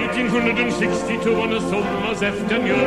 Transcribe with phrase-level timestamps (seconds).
[0.00, 2.80] 1862 on a summer's afternoon.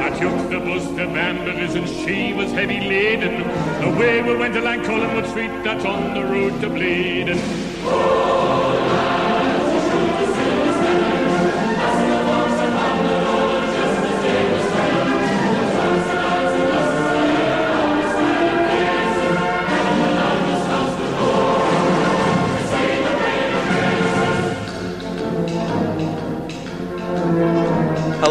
[0.00, 3.42] I took the bus to Balmbra's and she was heavy laden.
[3.82, 8.49] Away we went along Collingwood Street, that's on the road to Blaydon.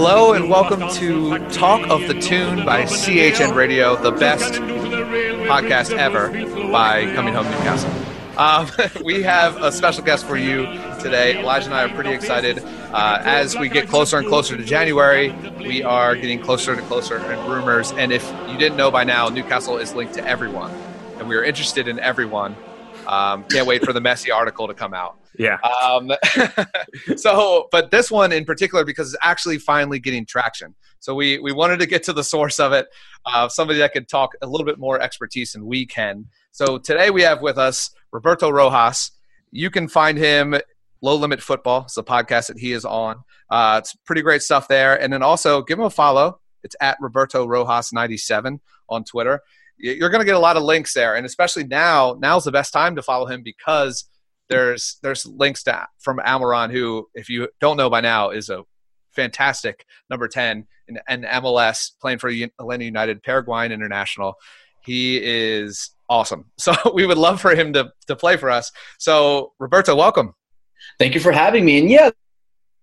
[0.01, 6.29] Hello and welcome to Talk of the Toon by CHN Radio, the best podcast ever
[6.71, 7.91] by Coming Home Newcastle.
[8.37, 8.69] Um,
[9.03, 10.67] we have a special guest for you
[11.01, 11.41] today.
[11.41, 12.59] Elijah and I are pretty excited.
[12.93, 17.17] Uh, as we get closer and closer to January, we are getting closer and closer
[17.17, 17.91] in rumors.
[17.91, 20.71] And if you didn't know by now, Newcastle is linked to everyone,
[21.17, 22.55] and we are interested in everyone.
[23.05, 25.18] Um, can't wait for the messy article to come out.
[25.37, 25.57] Yeah.
[25.61, 26.11] Um,
[27.15, 30.75] so, but this one in particular because it's actually finally getting traction.
[30.99, 32.87] So we we wanted to get to the source of it,
[33.25, 36.25] uh, somebody that could talk a little bit more expertise than we can.
[36.51, 39.11] So today we have with us Roberto Rojas.
[39.51, 40.55] You can find him
[41.01, 41.83] Low Limit Football.
[41.83, 43.23] It's a podcast that he is on.
[43.49, 44.99] Uh, it's pretty great stuff there.
[44.99, 46.39] And then also give him a follow.
[46.63, 49.41] It's at Roberto Rojas 97 on Twitter.
[49.77, 52.17] You're going to get a lot of links there, and especially now.
[52.19, 54.03] Now's the best time to follow him because
[54.49, 58.63] there's there's links to from Almiron, who, if you don't know by now, is a
[59.11, 64.35] fantastic number 10 in, in MLS, playing for Atlanta United, Paraguayan international.
[64.83, 66.45] He is awesome.
[66.57, 68.71] So we would love for him to, to play for us.
[68.97, 70.33] So, Roberto, welcome.
[70.97, 71.79] Thank you for having me.
[71.79, 72.09] And yeah,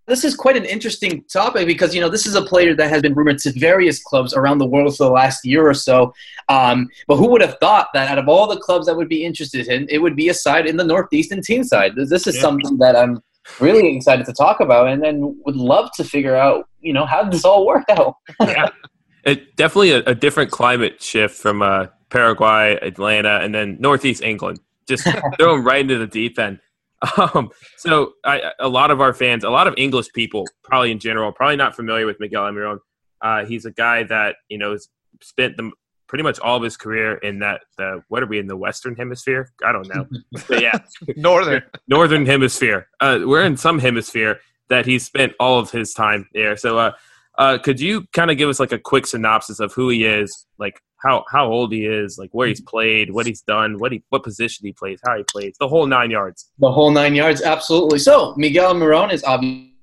[0.07, 3.03] this is quite an interesting topic because you know this is a player that has
[3.03, 6.15] been rumored to various clubs around the world for the last year or so.
[6.49, 9.25] Um, but who would have thought that out of all the clubs that would be
[9.25, 11.93] interested in, it would be a side in the Northeastern Tyneside?
[11.97, 12.41] This is yeah.
[12.41, 13.21] something that I'm
[13.61, 17.29] really excited to talk about, and then would love to figure out you know how
[17.29, 18.15] this all worked out.
[18.41, 18.69] yeah,
[19.25, 24.61] it definitely a, a different climate shift from uh, Paraguay, Atlanta, and then Northeast England.
[24.87, 25.05] Just
[25.39, 26.61] throw them right into the deep end.
[27.19, 30.99] Um, so I, a lot of our fans, a lot of English people, probably in
[30.99, 32.79] general, probably not familiar with Miguel Almiron.
[33.21, 34.77] Uh, he's a guy that you know
[35.23, 35.71] spent the
[36.09, 38.95] pretty much all of his career in that the what are we in the Western
[38.97, 39.51] Hemisphere?
[39.65, 40.07] I don't know,
[40.49, 40.79] but yeah,
[41.17, 42.89] northern northern hemisphere.
[43.01, 46.57] Uh, we're in some hemisphere that he spent all of his time there.
[46.57, 46.93] So, uh,
[47.39, 50.47] uh, could you kind of give us like a quick synopsis of who he is,
[50.59, 52.69] like how how old he is, like where he's mm-hmm.
[52.69, 55.87] played, what he's done, what he what position he plays, how he plays, the whole
[55.87, 56.51] nine yards.
[56.59, 57.99] The whole nine yards, absolutely.
[57.99, 59.76] So Miguel Almiron is obviously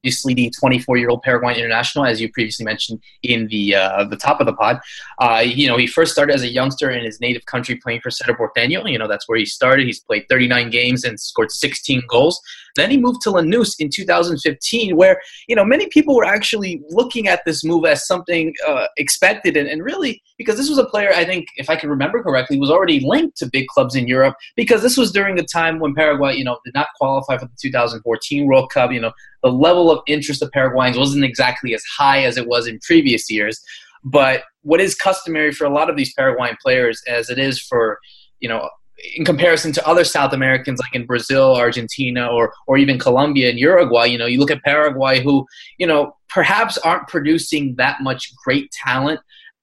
[0.00, 4.46] obviously the 24-year-old Paraguayan international, as you previously mentioned in the uh, the top of
[4.46, 4.80] the pod.
[5.18, 8.10] Uh, you know, he first started as a youngster in his native country playing for
[8.10, 8.90] Cerro Porteño.
[8.90, 9.86] You know, that's where he started.
[9.86, 12.40] He's played 39 games and scored 16 goals.
[12.76, 17.28] Then he moved to Lanús in 2015, where you know many people were actually looking
[17.28, 21.12] at this move as something uh, expected, and, and really because this was a player
[21.14, 24.36] I think, if I can remember correctly, was already linked to big clubs in Europe
[24.56, 27.56] because this was during the time when Paraguay, you know, did not qualify for the
[27.60, 28.90] 2014 World Cup.
[28.90, 29.12] You know,
[29.42, 33.30] the level of interest of Paraguayans wasn't exactly as high as it was in previous
[33.30, 33.60] years.
[34.04, 37.98] But what is customary for a lot of these Paraguayan players, as it is for
[38.40, 38.68] you know
[39.16, 43.58] in comparison to other South Americans like in Brazil, Argentina, or or even Colombia and
[43.58, 45.46] Uruguay, you know, you look at Paraguay, who
[45.78, 49.20] you know perhaps aren't producing that much great talent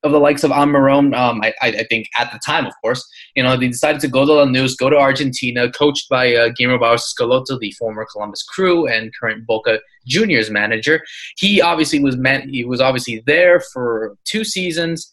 [0.08, 1.16] of the likes of Almiron.
[1.16, 4.26] Um, I, I, think at the time, of course, you know, they decided to go
[4.26, 8.88] to Lanús, go to Argentina, coached by uh, Guillermo Barros Schelotto, the former Columbus Crew
[8.88, 11.04] and current Boca Juniors manager.
[11.38, 12.50] He obviously was meant.
[12.50, 15.12] He was obviously there for two seasons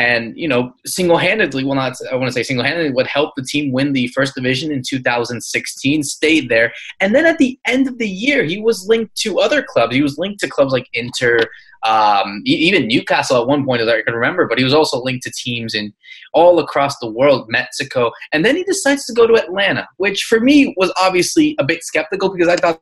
[0.00, 3.70] and you know single-handedly well not i want to say single-handedly what helped the team
[3.70, 6.72] win the first division in 2016 stayed there.
[7.00, 9.94] And then at the end of the year he was linked to other clubs.
[9.94, 11.38] He was linked to clubs like inter
[11.82, 15.22] um, even newcastle at one point as i can remember but he was also linked
[15.24, 15.92] to teams in
[16.34, 18.10] all across the world mexico.
[18.32, 21.82] And then he decides to go to atlanta which for me was obviously a bit
[21.82, 22.80] skeptical because i thought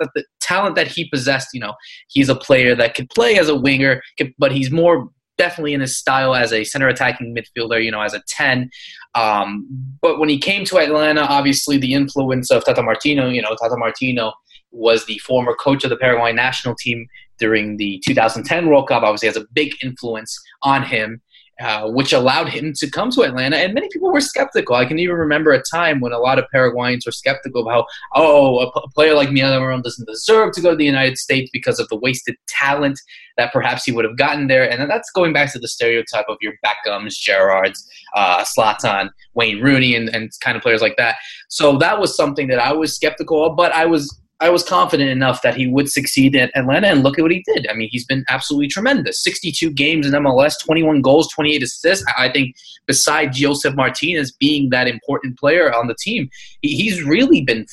[0.00, 1.74] that the talent that he possessed, you know,
[2.08, 4.02] he's a player that could play as a winger,
[4.38, 8.14] but he's more definitely in his style as a center attacking midfielder, you know, as
[8.14, 8.70] a 10.
[9.14, 9.66] Um,
[10.00, 13.76] but when he came to Atlanta, obviously the influence of Tata Martino, you know, Tata
[13.76, 14.32] Martino
[14.70, 17.06] was the former coach of the Paraguay national team
[17.38, 21.20] during the 2010 World Cup, obviously has a big influence on him.
[21.60, 23.56] Uh, which allowed him to come to Atlanta.
[23.56, 24.74] And many people were skeptical.
[24.74, 28.58] I can even remember a time when a lot of Paraguayans were skeptical about oh,
[28.58, 31.88] a, player like Miguel Almiron doesn't deserve to go to the United States because of
[31.88, 32.98] the wasted talent
[33.36, 34.68] that perhaps he would have gotten there.
[34.68, 39.94] And that's going back to the stereotype of your Beckhams, Gerrards, uh, Zlatan, Wayne Rooney,
[39.94, 41.16] and, and kind of players like that.
[41.48, 45.10] So that was something that I was skeptical of, but I was I was confident
[45.10, 47.66] enough that he would succeed at Atlanta, and look at what he did.
[47.70, 49.22] I mean, he's been absolutely tremendous.
[49.22, 52.04] 62 games in MLS, 21 goals, 28 assists.
[52.18, 56.28] I think besides Josef Martinez being that important player on the team,
[56.62, 57.66] he's really been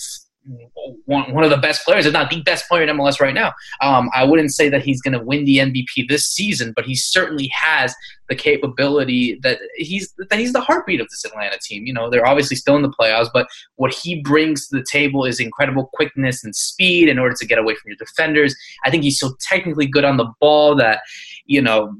[1.05, 3.53] one, one of the best players, if not the best player in MLS right now.
[3.81, 6.95] Um, I wouldn't say that he's going to win the MVP this season, but he
[6.95, 7.93] certainly has
[8.27, 11.85] the capability that he's that he's the heartbeat of this Atlanta team.
[11.85, 15.25] You know, they're obviously still in the playoffs, but what he brings to the table
[15.25, 18.55] is incredible quickness and speed in order to get away from your defenders.
[18.85, 21.01] I think he's so technically good on the ball that
[21.45, 21.95] you know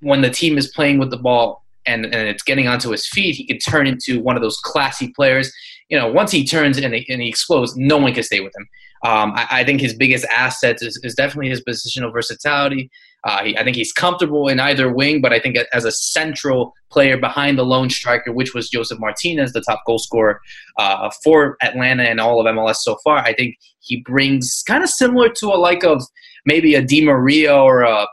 [0.00, 3.36] when the team is playing with the ball and, and it's getting onto his feet,
[3.36, 5.52] he can turn into one of those classy players
[5.88, 8.54] you know, once he turns and he, and he explodes, no one can stay with
[8.56, 8.68] him.
[9.04, 12.90] Um, I, I, think his biggest asset is, is definitely his positional versatility.
[13.24, 16.72] Uh, he, I think he's comfortable in either wing, but I think as a central
[16.90, 20.40] player behind the lone striker, which was Josef Martinez, the top goal scorer
[20.78, 24.88] uh, for Atlanta and all of MLS so far, I think he brings kind of
[24.88, 26.02] similar to a like of
[26.46, 28.06] maybe a Di Maria or a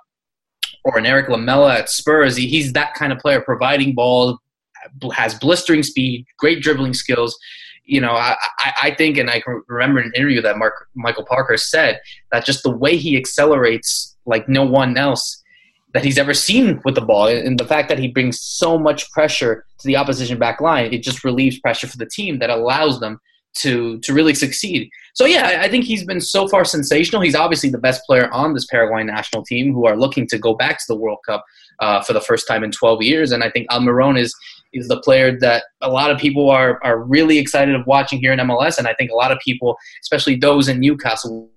[0.84, 2.36] or an Erik Lamela at Spurs.
[2.36, 4.38] He, he's that kind of player, providing balls,
[5.14, 7.38] has blistering speed, great dribbling skills.
[7.86, 8.36] You know, I,
[8.81, 12.00] I think, and I can remember an interview that Mark Michael Parkhurst said
[12.31, 15.42] that just the way he accelerates like no one else
[15.94, 19.12] that he's ever seen with the ball, and the fact that he brings so much
[19.12, 23.00] pressure to the opposition back line, it just relieves pressure for the team that allows
[23.00, 23.19] them
[23.54, 24.89] to to really succeed.
[25.13, 27.22] So yeah, I think he's been so far sensational.
[27.22, 30.54] He's obviously the best player on this Paraguay national team, who are looking to go
[30.54, 31.44] back to the World Cup
[31.80, 33.31] uh, for the first time in 12 years.
[33.31, 34.34] And I think Almiron is
[34.74, 38.34] is the player that a lot of people are are really excited of watching here
[38.34, 38.78] in MLS.
[38.78, 41.50] And I think a lot of people, especially those in Newcastle,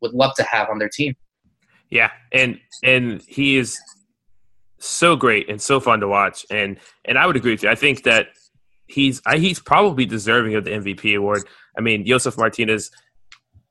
[0.00, 1.14] would love to have on their team.
[1.90, 3.78] Yeah, and and he is
[4.78, 6.44] so great and so fun to watch.
[6.50, 7.70] And and I would agree with you.
[7.70, 8.28] I think that
[8.86, 11.44] he's he's probably deserving of the MVP award.
[11.76, 12.90] I mean, Josef Martinez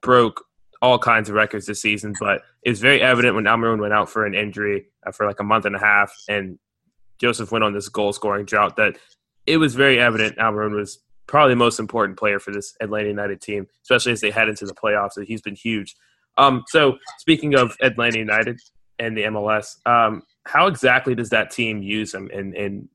[0.01, 0.43] broke
[0.81, 4.09] all kinds of records this season, but it was very evident when Almiron went out
[4.09, 6.59] for an injury uh, for like a month and a half, and
[7.19, 8.97] Josef went on this goal scoring drought that
[9.45, 13.41] it was very evident Almiron was probably the most important player for this Atlanta United
[13.41, 15.21] team, especially as they head into the playoffs.
[15.25, 15.95] He's been huge.
[16.37, 18.59] Um, so speaking of Atlanta United
[18.99, 22.89] and the MLS, um, how exactly does that team use him and, and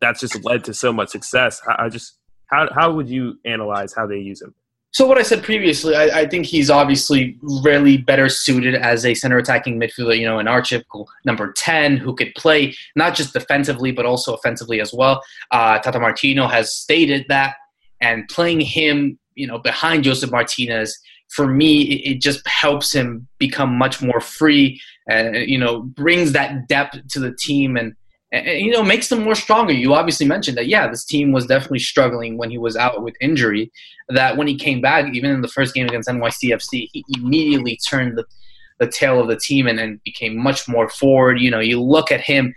[0.00, 1.60] that's just led to so much success.
[1.66, 4.54] I, I just how how would you analyze how they use him?
[4.92, 9.14] So what I said previously, I, I, think he's obviously really better suited as a
[9.14, 10.18] center attacking midfielder.
[10.18, 14.80] You know, an archetypical number ten who could play not just defensively but also offensively
[14.80, 15.22] as well.
[15.52, 17.54] Uh, Tata Martino has stated that,
[18.00, 20.98] and playing him, you know, behind Josef Martinez,
[21.28, 24.80] for me, it, it just helps him become much more free.
[25.08, 27.94] And you know, brings that depth to the team and
[28.32, 29.72] and, you know makes them more stronger.
[29.72, 33.14] You obviously mentioned that yeah, this team was definitely struggling when he was out with
[33.20, 33.70] injury.
[34.08, 38.18] That when he came back, even in the first game against NYCFC, he immediately turned
[38.18, 38.24] the
[38.78, 41.38] the tail of the team and then became much more forward.
[41.38, 42.54] You know, you look at him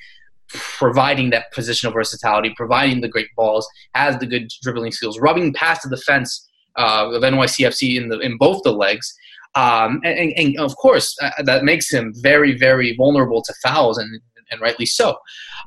[0.47, 5.83] providing that positional versatility, providing the great balls, has the good dribbling skills, rubbing past
[5.83, 9.13] the defense uh, of NYCFC in the in both the legs.
[9.55, 14.19] Um, and, and, of course, uh, that makes him very, very vulnerable to fouls, and,
[14.53, 15.17] and rightly so.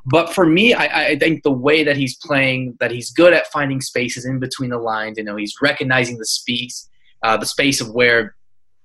[0.05, 3.47] But for me, I, I, think the way that he's playing, that he's good at
[3.47, 5.17] finding spaces in between the lines.
[5.17, 6.89] You know, he's recognizing the space,
[7.23, 8.35] uh, the space of where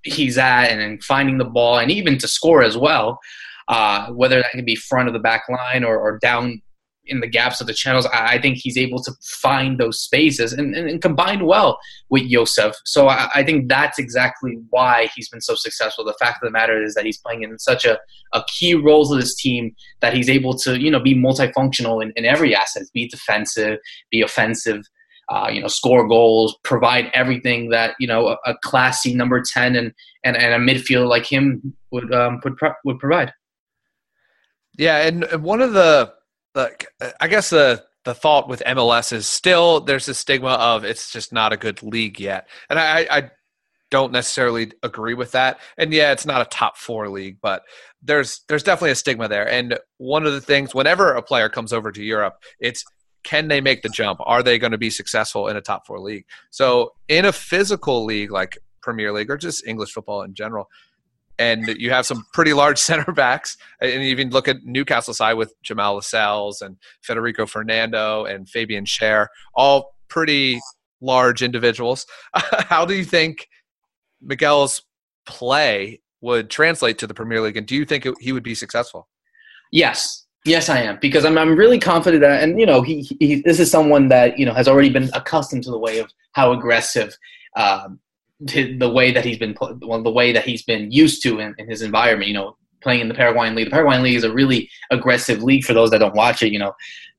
[0.03, 3.19] he's at, and, finding the ball, and even to score as well.
[3.69, 6.61] Uh, whether that can be front of the back line or, or down
[7.13, 10.75] in the gaps of the channels, I, think he's able to find those spaces and,
[10.75, 11.79] and, and combine well
[12.09, 12.75] with Josef.
[12.87, 16.05] So I, I, think that's exactly why he's been so successful.
[16.05, 17.99] The fact of the matter is that he's playing in such a,
[18.33, 22.13] a key role to this team that he's able to, you know, be multifunctional in,
[22.17, 23.79] in every asset, be defensive,
[24.11, 24.83] be offensive,
[25.29, 29.77] uh, you know, score goals, provide everything that, you know, a, a classy number 10
[29.77, 29.93] and,
[30.25, 33.33] and, and a midfielder like him would, um, would, pro- would provide.
[34.79, 36.13] Yeah, and one of the
[36.55, 40.85] like uh, I guess the the thought with MLS is still there's a stigma of
[40.85, 43.31] it's just not a good league yet, and I, I
[43.91, 45.61] don't necessarily agree with that.
[45.77, 47.63] And yeah, it's not a top four league, but
[48.03, 49.49] there's there's definitely a stigma there.
[49.49, 52.85] And one of the things, whenever a player comes over to Europe, it's
[53.23, 54.19] can they make the jump?
[54.25, 56.25] Are they going to be successful in a top four league?
[56.51, 60.69] So in a physical league like Premier League or just English football in general,
[61.43, 63.57] and you have some pretty large center backs.
[63.81, 69.27] And even look at Newcastle side with Jamal Lascelles and Federico Fernandez and Fabian Schär,
[69.55, 70.61] all pretty
[71.01, 72.07] large individuals.
[72.35, 73.49] How do you think
[74.21, 74.83] Miguel's
[75.27, 79.09] play would translate to the Premier League, and do you think he would be successful?
[79.73, 83.43] Yes, yes, I am because I'm I'm really confident that, and you know, he, he
[83.43, 86.53] this is someone that you know has already been accustomed to the way of how
[86.53, 87.17] aggressive.
[87.57, 87.99] Um,
[88.47, 91.69] the way that he's been well, the way that he's been used to in, in
[91.69, 92.29] his environment.
[92.29, 93.67] You know, playing in the Paraguayan league.
[93.67, 96.53] The Paraguayan league is a really aggressive league for those that don't watch it.
[96.53, 96.73] You know,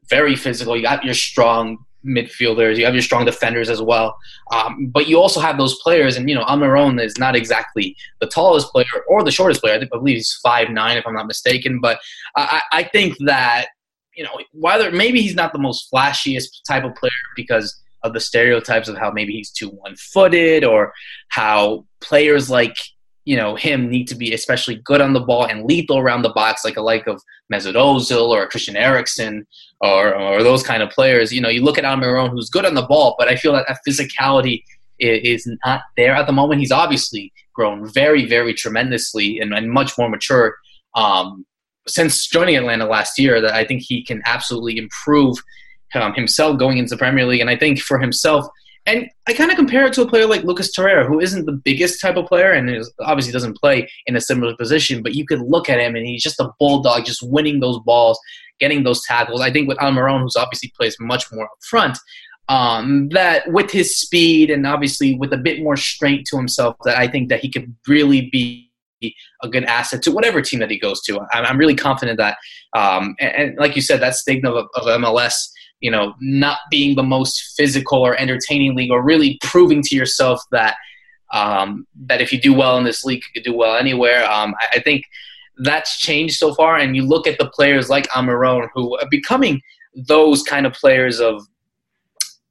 [0.09, 0.75] very physical.
[0.75, 2.77] You got your strong midfielders.
[2.77, 4.17] You have your strong defenders as well.
[4.51, 8.27] Um, but you also have those players, and you know, Almiron is not exactly the
[8.27, 9.75] tallest player or the shortest player.
[9.75, 11.79] I, think, I believe he's five nine, if I'm not mistaken.
[11.81, 11.99] But
[12.35, 13.67] I, I think that
[14.15, 18.19] you know, whether maybe he's not the most flashiest type of player because of the
[18.19, 20.93] stereotypes of how maybe he's too one footed or
[21.29, 22.75] how players like
[23.25, 26.33] you know him need to be especially good on the ball and lethal around the
[26.33, 29.45] box, like a like of Mesut Ozil or Christian Eriksen
[29.81, 31.31] or or those kind of players.
[31.31, 33.65] You know, you look at Almiron, who's good on the ball, but I feel that
[33.67, 34.63] that physicality
[34.99, 36.59] is, not there at the moment.
[36.59, 40.55] He's obviously grown very, very tremendously and, and much more mature
[40.95, 41.45] um,
[41.87, 43.41] since joining Atlanta last year.
[43.41, 45.37] That I think he can absolutely improve
[45.95, 48.47] um, himself going into the Premier League, and I think for himself
[48.85, 51.53] and I kind of compare it to a player like Lucas Torreira, who isn't the
[51.53, 55.25] biggest type of player and is, obviously doesn't play in a similar position, but you
[55.25, 58.19] could look at him and he's just a bulldog, just winning those balls,
[58.59, 59.39] getting those tackles.
[59.39, 61.97] I think with Almiron, who's obviously plays much more up front,
[62.49, 66.97] um, that with his speed and obviously with a bit more strength to himself, that
[66.97, 68.69] I think that he could really be
[69.43, 71.19] a good asset to whatever team that he goes to.
[71.31, 72.37] I'm, I'm really confident that,
[72.75, 75.33] um, and, and, like you said, that stigma of, of MLS
[75.83, 80.41] you know, not being the most physical or entertaining league, or really proving to yourself
[80.51, 80.75] that
[81.33, 84.23] um, that if you do well in this league, you could do well anywhere.
[84.23, 85.03] Um, I, I, think
[85.57, 86.77] that's changed so far.
[86.77, 89.61] And you look at the players like Almiron, who are becoming
[90.07, 91.45] those kind of players of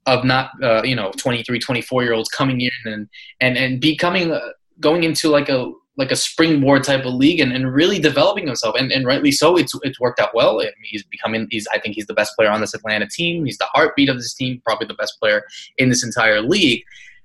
[0.06, 3.08] of not uh, you know 23 24 year olds coming in and
[3.40, 4.40] and and becoming uh,
[4.80, 8.74] going into like a like a springboard type of league and, and really developing himself.
[8.78, 10.60] And, and rightly so it's it's worked out well.
[10.60, 13.44] I mean, he's becoming he's I think he's the best player on this Atlanta team.
[13.44, 15.42] He's the heartbeat of this team probably the best player
[15.78, 16.82] in this entire league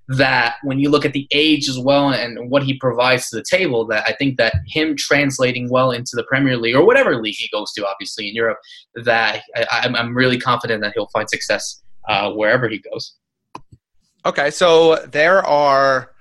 [0.10, 3.44] that when you look at the age as well and what he provides to the
[3.44, 7.36] table that I think that him translating well into the Premier League or whatever league
[7.38, 8.58] he goes to obviously in Europe
[8.96, 13.16] that I, am really confident that he'll find success uh, wherever he goes.
[14.26, 16.14] Okay so there are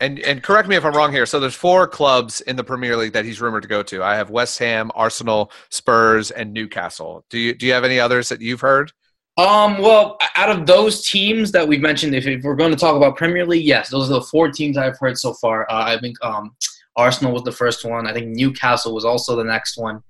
[0.00, 1.26] and and correct me if I'm wrong here.
[1.26, 4.02] So there's four clubs in the Premier League that he's rumored to go to.
[4.02, 7.24] I have West Ham, Arsenal, Spurs, and Newcastle.
[7.30, 8.92] Do you do you have any others that you've heard?
[9.36, 12.94] Um, well, out of those teams that we've mentioned, if, if we're going to talk
[12.94, 15.68] about Premier League, yes, those are the four teams I've heard so far.
[15.68, 16.54] Uh, I think um,
[16.96, 18.06] Arsenal was the first one.
[18.06, 20.02] I think Newcastle was also the next one.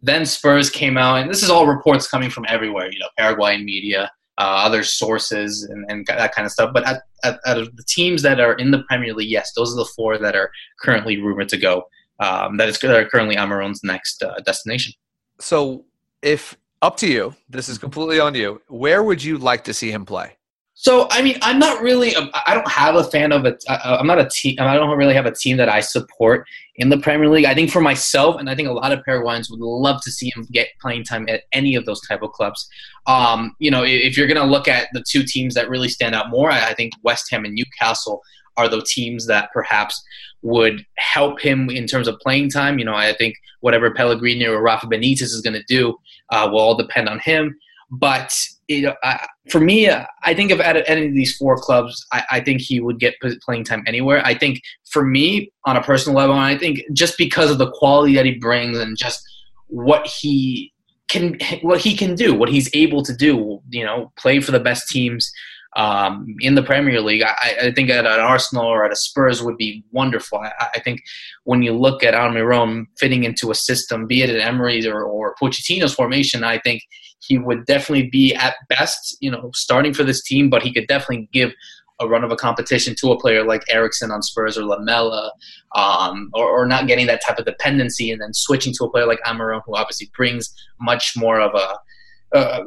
[0.00, 2.90] Then Spurs came out, and this is all reports coming from everywhere.
[2.90, 6.70] You know, Paraguayan media uh, other sources and, and that kind of stuff.
[6.72, 9.72] But at, at, out of the teams that are in the Premier League, yes, those
[9.72, 11.84] are the four that are currently rumored to go.
[12.20, 14.94] Um, that is that are currently Almiron's next uh, destination.
[15.40, 15.84] So,
[16.22, 18.60] if up to you, this is completely on you.
[18.68, 20.36] Where would you like to see him play?
[20.74, 22.14] So I mean, I'm not really.
[22.16, 23.62] I don't have a fan of it.
[23.68, 24.56] I'm not a team.
[24.58, 27.44] I don't really have a team that I support in the Premier League.
[27.44, 30.32] I think for myself, and I think a lot of Paraguayans would love to see
[30.34, 32.68] him get playing time at any of those type of clubs.
[33.06, 36.14] Um, you know, if you're going to look at the two teams that really stand
[36.14, 38.22] out more, I think West Ham and Newcastle
[38.56, 40.02] are the teams that perhaps
[40.42, 42.78] would help him in terms of playing time.
[42.78, 45.96] You know, I think whatever Pellegrini or Rafa Benitez is going to do
[46.30, 47.56] uh, will all depend on him.
[47.90, 48.34] But
[48.68, 52.06] you know, I, for me, uh, I think if at any of these four clubs,
[52.12, 53.14] I, I, think he would get
[53.44, 54.24] playing time anywhere.
[54.24, 58.14] I think for me, on a personal level, I think just because of the quality
[58.14, 59.22] that he brings and just
[59.66, 60.72] what he
[61.08, 64.60] can, what he can do, what he's able to do, you know, play for the
[64.60, 65.30] best teams
[65.76, 67.22] um, in the Premier League.
[67.22, 70.38] I, I, think at an Arsenal or at a Spurs would be wonderful.
[70.38, 71.00] I, I think
[71.44, 75.34] when you look at Almiron fitting into a system, be it at Emery's or, or
[75.40, 76.82] Pochettino's formation, I think
[77.22, 80.86] he would definitely be at best, you know, starting for this team, but he could
[80.88, 81.52] definitely give
[82.00, 85.30] a run of a competition to a player like Eriksen on Spurs or Lamela,
[85.76, 89.06] um, or, or, not getting that type of dependency, and then switching to a player
[89.06, 92.64] like Almiron, who obviously brings much more of a, a,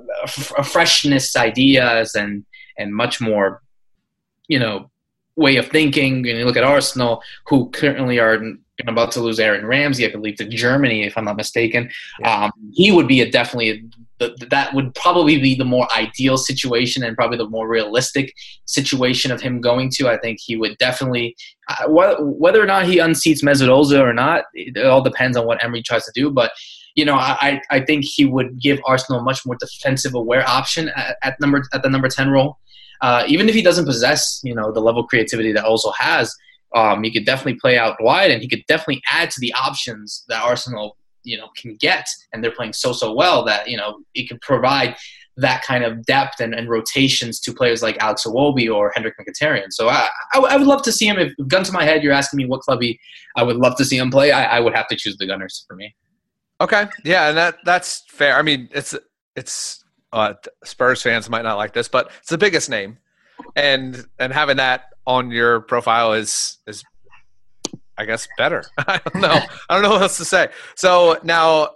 [0.58, 2.46] a freshness, ideas, and
[2.78, 3.62] and much more,
[4.48, 4.90] you know,
[5.36, 6.28] way of thinking.
[6.28, 8.40] And you look at Arsenal, who currently are
[8.88, 11.90] about to lose Aaron Ramsey, I believe, to Germany, if I'm not mistaken.
[12.20, 12.46] Yeah.
[12.46, 13.86] Um, he would be a definitely
[14.20, 18.34] that would probably be the more ideal situation and probably the more realistic
[18.66, 20.08] situation of him going to.
[20.08, 21.36] I think he would definitely
[21.68, 24.46] uh, whether or not he unseats Mesut Ozil or not.
[24.54, 26.52] It all depends on what Emery tries to do, but.
[26.98, 30.88] You know, I, I think he would give Arsenal a much more defensive aware option
[30.96, 32.58] at, at number at the number ten role.
[33.02, 36.34] Uh, even if he doesn't possess, you know, the level of creativity that Ozil has,
[36.76, 40.24] um, he could definitely play out wide, and he could definitely add to the options
[40.28, 42.06] that Arsenal, you know, can get.
[42.34, 44.96] And they're playing so so well that you know it can provide
[45.38, 49.66] that kind of depth and, and rotations to players like Alex Iwobi or Henrikh Mkhitaryan.
[49.70, 51.20] So I, I, I, would love to see him.
[51.20, 52.98] If gun to my head, you're asking me what club he,
[53.36, 54.32] I would love to see him play.
[54.32, 55.94] I, I would have to choose the Gunners for me.
[56.62, 58.38] Okay, yeah, and that that's fair.
[58.38, 58.96] I mean, it's
[59.36, 62.98] it's uh, Spurs fans might not like this, but it's the biggest name,
[63.58, 66.84] and and having that on your profile is is
[67.98, 68.64] I guess better.
[68.78, 69.40] I don't know.
[69.70, 70.50] I don't know what else to say.
[70.76, 71.70] So now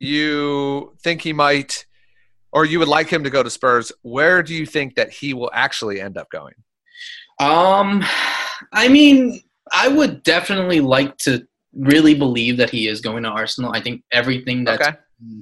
[0.00, 1.84] you think he might,
[2.52, 3.92] or you would like him to go to Spurs.
[4.02, 6.54] Where do you think that he will actually end up going?
[7.40, 8.02] Um,
[8.72, 9.40] I mean,
[9.72, 13.72] I would definitely like to really believe that he is going to Arsenal.
[13.74, 14.96] I think everything that's okay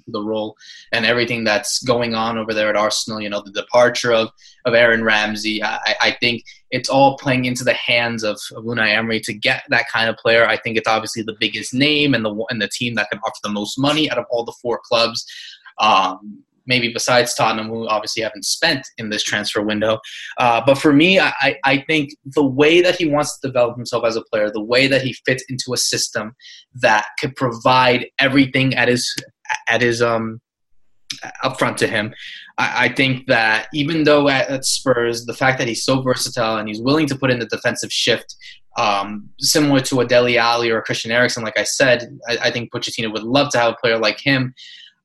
[0.06, 0.56] the role
[0.92, 3.20] and everything that's going on over there at Arsenal.
[3.20, 4.30] You know, the departure of,
[4.64, 5.62] of Aaron Ramsey.
[5.62, 9.64] I, I think it's all playing into the hands of, of Unai Emery to get
[9.68, 10.46] that kind of player.
[10.46, 13.40] I think it's obviously the biggest name and the and the team that can offer
[13.42, 15.24] the most money out of all the four clubs.
[15.78, 19.98] Um, maybe besides Tottenham, who obviously haven't spent in this transfer window.
[20.38, 24.04] Uh, but for me, I, I think the way that he wants to develop himself
[24.04, 26.34] as a player, the way that he fits into a system
[26.74, 29.14] that could provide everything at his
[29.68, 30.40] at his um
[31.44, 32.14] upfront to him.
[32.58, 36.56] I, I think that even though at, at, Spurs, the fact that he's so versatile
[36.56, 38.36] and he's willing to put in the defensive shift,
[38.76, 42.50] um, similar to a Dele Alli or a Christian Eriksen, like I said, I, I,
[42.50, 44.52] think Pochettino would love to have a player like him.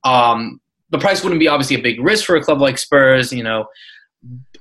[0.04, 3.44] Um, the price wouldn't be obviously a big risk for a club like Spurs, you
[3.44, 3.68] know,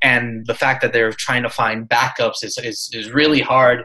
[0.02, 3.85] and the fact that they're trying to find backups is, is, is really hard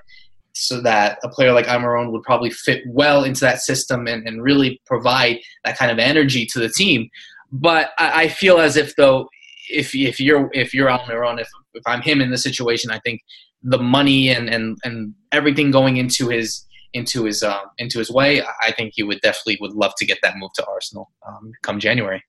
[0.53, 4.41] so that a player like Almiron would probably fit well into that system and, and
[4.41, 7.09] really provide that kind of energy to the team.
[7.51, 9.27] But I, I feel as if though
[9.69, 13.21] if if you're if you're Almiron, if if I'm him in the situation, I think
[13.63, 18.41] the money and and and everything going into his into his um, into his way,
[18.61, 21.79] I think he would definitely would love to get that move to Arsenal um, come
[21.79, 22.23] January.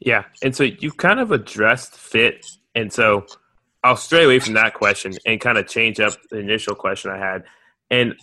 [0.00, 3.26] Yeah, and so you kind of addressed fit, and so
[3.84, 7.18] I'll stray away from that question and kind of change up the initial question I
[7.18, 7.44] had.
[7.90, 8.14] And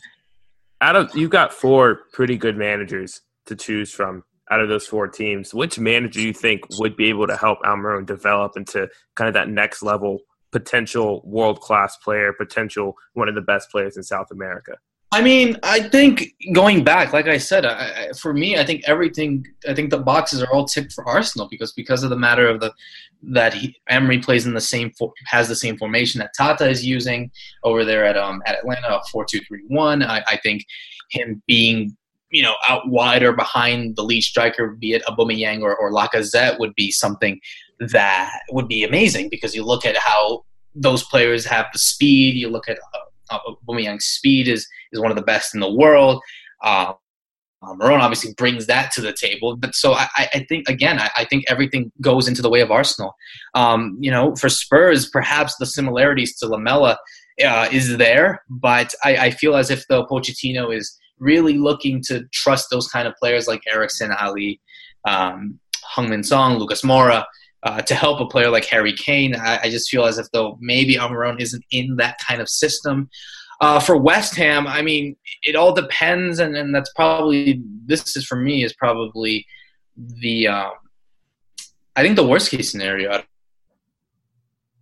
[0.82, 5.08] out of you've got four pretty good managers to choose from out of those four
[5.08, 5.54] teams.
[5.54, 9.34] Which manager do you think would be able to help Almiron develop into kind of
[9.34, 10.20] that next level
[10.52, 14.78] potential world class player, potential one of the best players in South America?
[15.12, 17.72] I mean, I think going back, like I said, I,
[18.10, 21.48] I, for me, I think everything, I think the boxes are all ticked for Arsenal
[21.50, 22.72] because because of the matter of the
[23.24, 24.92] that he, Emery plays in the same
[25.26, 27.32] has the same formation that Tata is using
[27.64, 30.04] over there at um at Atlanta, four two three one.
[30.04, 30.64] I, I think
[31.10, 31.98] him being
[32.30, 36.60] you know out wide or behind the lead striker, be it Aubameyang or, or Lacazette,
[36.60, 37.40] would be something
[37.80, 40.46] that would be amazing because you look at how
[40.76, 42.36] those players have the speed.
[42.36, 42.78] You look at
[43.30, 46.22] uh, Aubameyang's speed is is one of the best in the world.
[46.64, 46.94] Uh,
[47.62, 51.10] um, Almiron obviously brings that to the table, but so I, I think again, I,
[51.18, 53.16] I, think everything goes into the way of Arsenal.
[53.54, 56.98] Um, you know, for Spurs, perhaps the similarities to Lamela
[57.46, 62.24] uh, is there, but I, I, feel as if though Pochettino is really looking to
[62.32, 64.62] trust those kind of players like Eriksen, Alli,
[65.06, 65.60] um,
[65.96, 67.26] Heung-min Son, Lucas Moura,
[67.64, 69.36] uh, to help a player like Harry Kane.
[69.36, 73.10] I, I, just feel as if though maybe Almiron isn't in that kind of system.
[73.62, 78.26] Uh, for West Ham, I mean, it all depends, and, and that's probably this is
[78.26, 79.46] for me is probably
[79.98, 80.72] the um,
[81.96, 83.22] I think the worst case scenario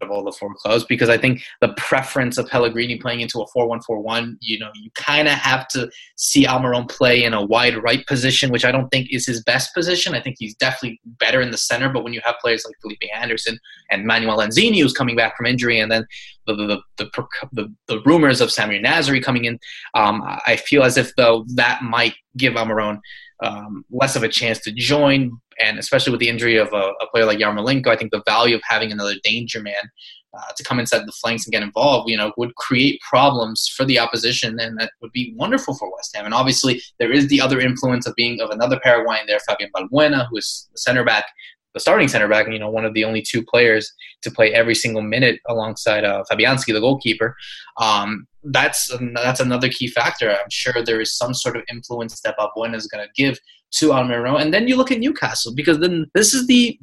[0.01, 3.47] of all the four clubs because I think the preference of Pellegrini playing into a
[3.57, 8.05] 4-1-4-1, you know, you kind of have to see Almiron play in a wide right
[8.05, 10.13] position, which I don't think is his best position.
[10.13, 13.01] I think he's definitely better in the center, but when you have players like Felipe
[13.13, 16.05] Anderson and Manuel Lanzini who's coming back from injury and then
[16.45, 19.59] the the, the, the, the rumors of Samir Nasri coming in,
[19.93, 22.99] um, I feel as if though that might give Almiron
[23.43, 27.07] um, less of a chance to join, and especially with the injury of a, a,
[27.11, 29.91] player like Yarmolenko, I think the value of having another danger man
[30.37, 33.85] uh, to come inside the flanks and get involved, you know, would create problems for
[33.85, 36.25] the opposition, and that would be wonderful for West Ham.
[36.25, 40.27] And obviously, there is the other influence of being of another Paraguayan there, Fabian Balbuena,
[40.29, 41.25] who is the center back,
[41.73, 43.91] the starting center back, and you know, one of the only two players
[44.21, 47.35] to play every single minute alongside uh, Fabianski, the goalkeeper.
[47.79, 50.31] Um, that's that's another key factor.
[50.31, 53.39] I'm sure there is some sort of influence that Balbuena is going to give
[53.73, 54.41] to Almiron.
[54.41, 56.79] And then you look at Newcastle because then this is the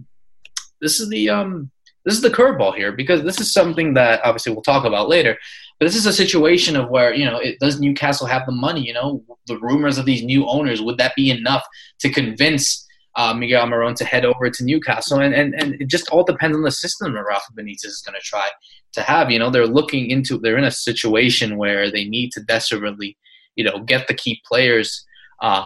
[0.81, 1.71] this is the um
[2.05, 5.39] this is the curveball here because this is something that obviously we'll talk about later.
[5.79, 8.87] But this is a situation of where you know it, does Newcastle have the money?
[8.87, 11.65] You know, the rumors of these new owners would that be enough
[12.01, 15.21] to convince uh, Miguel Almiron to head over to Newcastle?
[15.21, 18.15] And, and and it just all depends on the system that Rafa Benitez is going
[18.15, 18.49] to try
[18.93, 19.31] to have.
[19.31, 23.17] You know, they're looking into they're in a situation where they need to desperately,
[23.57, 25.05] you know, get the key players,
[25.43, 25.65] uh,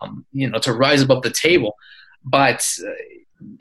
[0.00, 1.74] um, you know, to rise above the table.
[2.24, 2.90] But uh,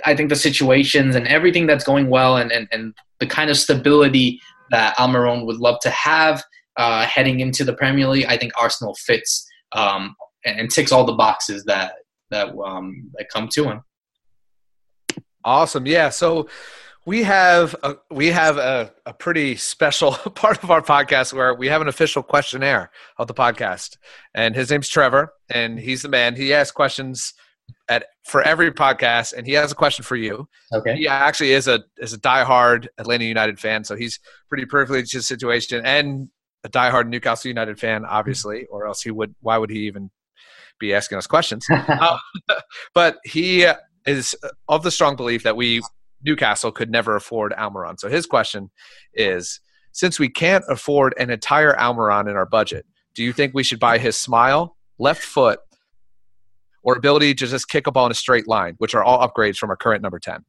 [0.05, 3.57] I think the situations and everything that's going well and, and, and the kind of
[3.57, 4.39] stability
[4.71, 6.43] that Almiron would love to have
[6.77, 10.15] uh, heading into the Premier League, I think Arsenal fits um,
[10.45, 11.93] and ticks all the boxes that
[12.31, 13.81] that um, that come to him.
[15.45, 16.09] Awesome, yeah.
[16.09, 16.47] So
[17.05, 21.67] we have a, we have a, a pretty special part of our podcast where we
[21.67, 23.97] have an official questionnaire of the podcast,
[24.33, 26.35] and his name's Trevor, and he's the man.
[26.35, 27.33] He asks questions
[27.89, 30.47] at for every podcast, and he has a question for you.
[30.73, 30.95] Okay.
[30.95, 35.27] He actually is a is a diehard Atlanta United fan, so he's pretty privileged his
[35.27, 36.29] situation, and
[36.63, 39.35] a diehard Newcastle United fan, obviously, or else he would.
[39.41, 40.09] Why would he even
[40.79, 41.65] be asking us questions?
[41.71, 42.17] uh,
[42.93, 43.67] but he
[44.05, 44.35] is
[44.67, 45.81] of the strong belief that we
[46.23, 47.99] Newcastle could never afford Almiron.
[47.99, 48.71] So his question
[49.13, 49.59] is:
[49.91, 53.79] Since we can't afford an entire Almiron in our budget, do you think we should
[53.79, 55.59] buy his smile, left foot,
[56.83, 59.57] or ability to just kick a ball in a straight line, which are all upgrades
[59.57, 60.43] from our current number 10.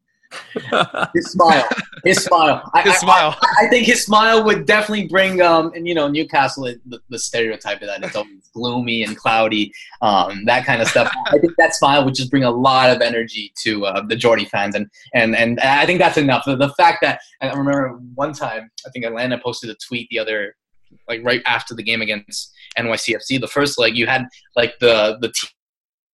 [1.15, 1.69] his smile,
[2.05, 3.37] his smile, his I, smile.
[3.43, 7.19] I, I, think his smile would definitely bring, um, and you know, Newcastle, the, the
[7.19, 11.13] stereotype of that it's always gloomy and cloudy, um, that kind of stuff.
[11.27, 14.47] I think that smile would just bring a lot of energy to uh, the Geordie
[14.47, 16.45] fans, and and and I think that's enough.
[16.47, 20.19] The, the fact that I remember one time, I think Atlanta posted a tweet the
[20.19, 20.57] other,
[21.09, 25.33] like right after the game against NYCFC, the first leg, you had like the the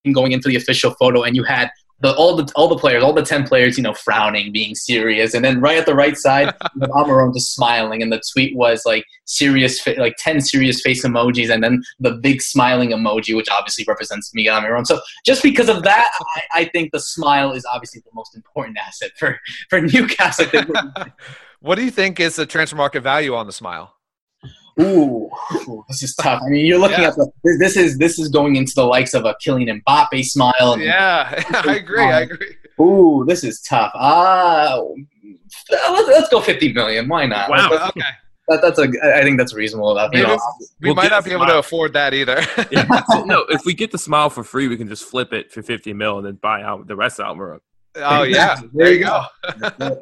[0.05, 3.03] team going into the official photo, and you had the, all the all the players,
[3.03, 6.17] all the ten players, you know, frowning, being serious, and then right at the right
[6.17, 11.53] side, Almiron just smiling, and the tweet was like serious, like ten serious face emojis,
[11.53, 14.87] and then the big smiling emoji, which obviously represents Miguel Almiron.
[14.87, 18.79] So just because of that, I, I think the smile is obviously the most important
[18.79, 20.47] asset for for Newcastle.
[21.61, 23.95] what do you think is the transfer market value on the smile?
[24.81, 25.31] Ooh,
[25.89, 26.43] this is tough.
[26.45, 27.09] I mean, you're looking yeah.
[27.09, 30.79] at the this is this is going into the likes of a Kylian Mbappe smile.
[30.79, 32.03] yeah, I agree.
[32.03, 32.57] I agree.
[32.81, 33.93] Ooh, this is tough.
[33.95, 34.83] Ah, uh,
[35.71, 37.09] let's, let's go 50 million.
[37.09, 37.51] Why not?
[37.51, 37.89] Wow.
[37.89, 38.01] okay.
[38.49, 38.91] That, that's a.
[39.17, 40.11] I think that's reasonable enough.
[40.13, 40.39] You know,
[40.81, 42.43] we we'll might not be able to afford that either.
[42.71, 42.85] yeah.
[43.25, 45.93] no, if we get the smile for free, we can just flip it for 50
[45.93, 47.61] mil and then buy out the rest of Almiron.
[47.97, 50.01] Oh yeah, there you go.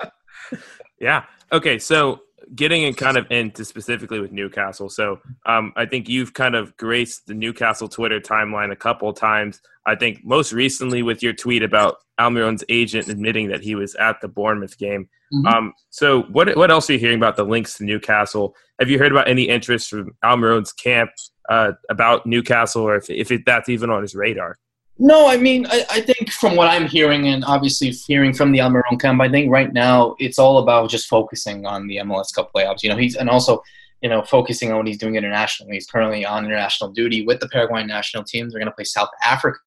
[0.99, 1.25] yeah.
[1.53, 2.21] Okay, so
[2.55, 4.89] getting in kind of into specifically with Newcastle.
[4.89, 9.61] So um, I think you've kind of graced the Newcastle Twitter timeline a couple times.
[9.87, 14.21] I think most recently with your tweet about Almiron's agent admitting that he was at
[14.21, 15.09] the Bournemouth game.
[15.33, 15.47] Mm-hmm.
[15.47, 18.55] Um, so what what else are you hearing about the links to Newcastle?
[18.79, 21.11] Have you heard about any interest from Almiron's camp
[21.49, 24.59] uh, about Newcastle, or if if it, that's even on his radar?
[24.99, 28.59] No, I mean, I, I, think from what I'm hearing, and obviously hearing from the
[28.59, 32.51] Almiron camp, I think right now it's all about just focusing on the MLS Cup
[32.53, 32.83] playoffs.
[32.83, 33.63] You know, he's and also,
[34.03, 35.75] you know, focusing on what he's doing internationally.
[35.75, 38.49] He's currently on international duty with the Paraguayan national team.
[38.49, 39.61] They're going to play South Africa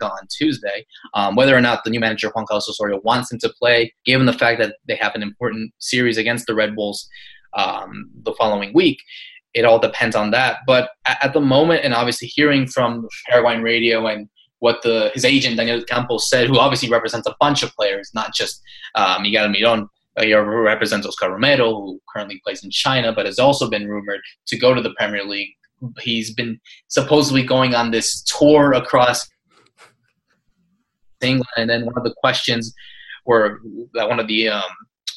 [0.00, 0.86] on Tuesday.
[1.12, 4.24] Um, whether or not the new manager Juan Carlos Osorio wants him to play, given
[4.24, 7.06] the fact that they have an important series against the Red Bulls
[7.54, 9.02] um, the following week,
[9.52, 10.58] it all depends on that.
[10.66, 14.28] But at, the moment, and obviously hearing from Paraguayan radio and
[14.60, 18.34] what the his agent Daniel Campos said, who obviously represents a bunch of players, not
[18.34, 18.62] just
[18.94, 19.88] uh, Miguel Miron.
[20.16, 24.20] Uh, he represents Oscar Romero, who currently plays in China, but has also been rumored
[24.46, 25.50] to go to the Premier League.
[26.00, 29.28] He's been supposedly going on this tour across
[31.20, 32.72] England, and then one of the questions
[33.26, 33.60] were
[33.92, 34.62] that one of the um,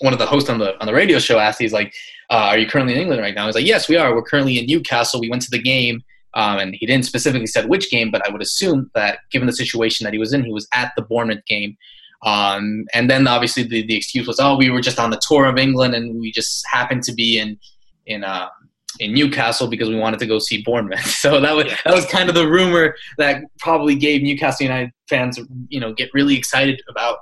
[0.02, 1.94] one of the hosts on the on the radio show asked, he's like,
[2.30, 4.14] uh, "Are you currently in England right now?" He's like, "Yes, we are.
[4.14, 5.22] We're currently in Newcastle.
[5.22, 6.04] We went to the game."
[6.36, 9.54] Um, and he didn't specifically said which game, but I would assume that given the
[9.54, 11.76] situation that he was in, he was at the Bournemouth game.
[12.24, 15.46] Um, and then obviously the, the excuse was, oh, we were just on the tour
[15.46, 17.58] of England and we just happened to be in
[18.06, 18.50] in uh,
[19.00, 21.06] in Newcastle because we wanted to go see Bournemouth.
[21.20, 25.40] So that was that was kind of the rumor that probably gave Newcastle United fans,
[25.70, 27.20] you know, get really excited about.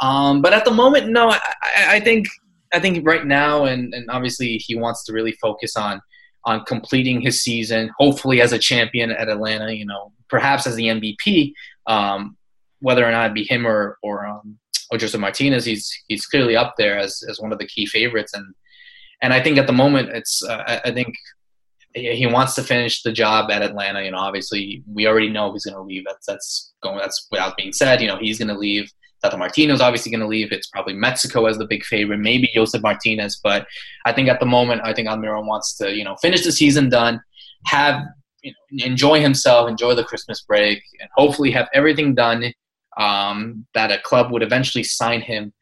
[0.00, 1.40] Um, but at the moment, no, I,
[1.88, 2.26] I, think
[2.72, 6.02] I think right now, and, and obviously he wants to really focus on
[6.46, 10.86] on completing his season, hopefully as a champion at Atlanta, you know, perhaps as the
[10.86, 11.52] MVP,
[11.86, 12.36] um,
[12.80, 14.58] whether or not it be him or, or um,
[14.96, 18.54] Josef Martinez, he's he's clearly up there as as one of the key favorites, and
[19.20, 21.14] and I think at the moment it's uh, I think
[21.94, 24.02] he wants to finish the job at Atlanta.
[24.02, 26.04] You know, obviously we already know he's going to leave.
[26.06, 26.98] That's that's going.
[26.98, 28.00] That's without being said.
[28.00, 28.90] You know, he's going to leave.
[29.22, 30.52] Tata Martino's obviously going to leave.
[30.52, 33.40] It's probably Mexico as the big favorite, maybe Josef Martinez.
[33.42, 33.66] But
[34.04, 36.88] I think at the moment, I think Almiron wants to, you know, finish the season
[36.88, 37.20] done,
[37.66, 38.02] have,
[38.42, 42.52] you know, enjoy himself, enjoy the Christmas break, and hopefully have everything done
[42.96, 45.52] um, that a club would eventually sign him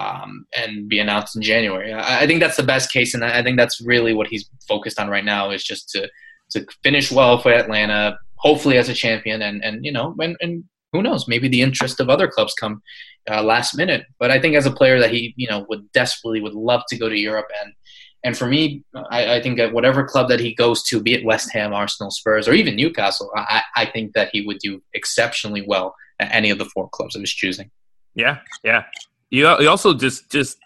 [0.00, 1.92] um, and be announced in January.
[1.92, 4.98] I, I, think that's the best case, and I think that's really what he's focused
[4.98, 6.08] on right now is just to
[6.50, 10.64] to finish well for Atlanta, hopefully as a champion, and and you know, and, and
[10.94, 12.82] who knows, maybe the interest of other clubs come
[13.30, 14.06] uh, last minute.
[14.18, 16.96] But I think as a player that he you know would desperately would love to
[16.96, 17.74] go to Europe and.
[18.26, 21.26] And for me, I, I think that whatever club that he goes to, be it
[21.26, 25.60] West Ham, Arsenal, Spurs, or even Newcastle, I, I think that he would do exceptionally
[25.60, 27.70] well at any of the four clubs of his choosing.
[28.14, 28.84] Yeah, yeah.
[29.28, 30.56] You, you also just just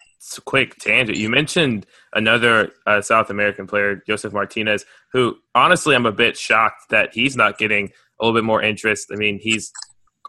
[0.44, 1.18] quick tangent.
[1.18, 6.90] You mentioned another uh, South American player, Josef Martinez, who honestly I'm a bit shocked
[6.90, 9.08] that he's not getting a little bit more interest.
[9.12, 9.72] I mean, he's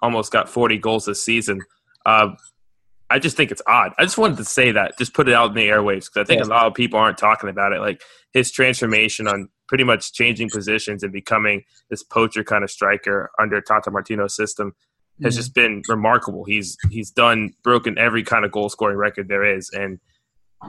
[0.02, 1.62] almost got 40 goals this season.
[2.06, 2.30] Uh,
[3.10, 3.94] I just think it's odd.
[3.98, 6.24] I just wanted to say that, just put it out in the airwaves because I
[6.26, 6.48] think yeah.
[6.48, 7.80] a lot of people aren't talking about it.
[7.80, 8.02] Like
[8.34, 13.62] his transformation on pretty much changing positions and becoming this poacher kind of striker under
[13.62, 14.74] Tata Martino's system
[15.24, 15.40] has mm-hmm.
[15.40, 16.46] just been remarkable.
[16.46, 20.00] He's he's done broken every kind of goal scoring record there is, and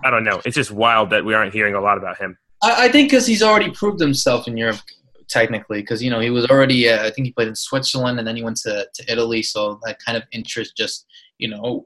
[0.02, 0.40] I don't know.
[0.44, 2.38] It's just wild that we aren't hearing a lot about him.
[2.62, 4.80] I, I think because he's already proved himself in Europe,
[5.30, 5.80] technically.
[5.80, 6.88] Because you know he was already.
[6.88, 9.42] Uh, I think he played in Switzerland, and then he went to to Italy.
[9.42, 11.06] So that kind of interest just
[11.38, 11.84] you know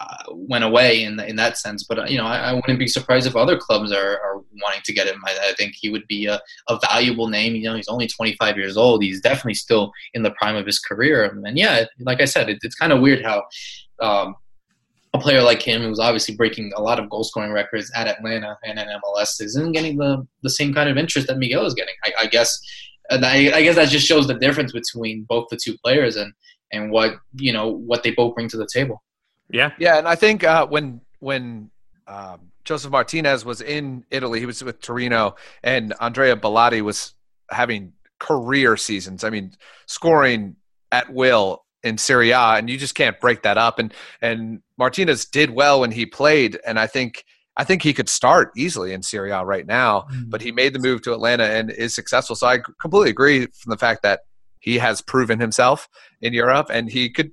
[0.00, 1.84] uh, went away in in that sense.
[1.84, 4.80] But uh, you know, I, I, wouldn't be surprised if other clubs are, are wanting
[4.84, 5.20] to get him.
[5.26, 7.54] I, I think he would be a, a, valuable name.
[7.54, 9.02] You know, he's only 25 years old.
[9.02, 11.24] He's definitely still in the prime of his career.
[11.24, 13.44] And yeah, like I said, it, it's kind of weird how.
[14.00, 14.34] Um,
[15.14, 18.56] a player like him, who's obviously breaking a lot of goal scoring records at Atlanta
[18.64, 21.94] and at MLS, isn't getting the, the same kind of interest that Miguel is getting.
[22.04, 22.58] I, I guess,
[23.10, 26.32] and I, I guess that just shows the difference between both the two players and
[26.72, 29.02] and what you know what they both bring to the table.
[29.50, 31.70] Yeah, yeah, and I think uh, when when
[32.06, 37.14] um, Josef Martinez was in Italy, he was with Torino, and Andrea Bellotti was
[37.50, 39.24] having career seasons.
[39.24, 39.52] I mean,
[39.86, 40.56] scoring
[40.90, 43.78] at will in Serie A, and you just can't break that up.
[43.78, 47.24] And and Martinez did well when he played, and I think
[47.56, 50.06] I think he could start easily in Serie A right now.
[50.12, 50.30] Mm-hmm.
[50.30, 52.36] But he made the move to Atlanta and is successful.
[52.36, 54.20] So I completely agree from the fact that
[54.60, 55.88] he has proven himself
[56.20, 57.32] in Europe, and he could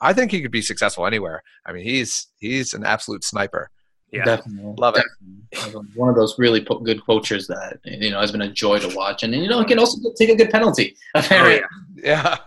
[0.00, 1.42] I think he could be successful anywhere.
[1.64, 3.70] I mean, he's he's an absolute sniper.
[4.12, 5.88] Yeah, definitely, love definitely.
[5.90, 5.98] it.
[5.98, 9.22] One of those really good poachers that you know has been a joy to watch,
[9.22, 10.96] and you know he can also take a good penalty.
[11.14, 11.60] Oh, yeah,
[11.96, 12.36] yeah.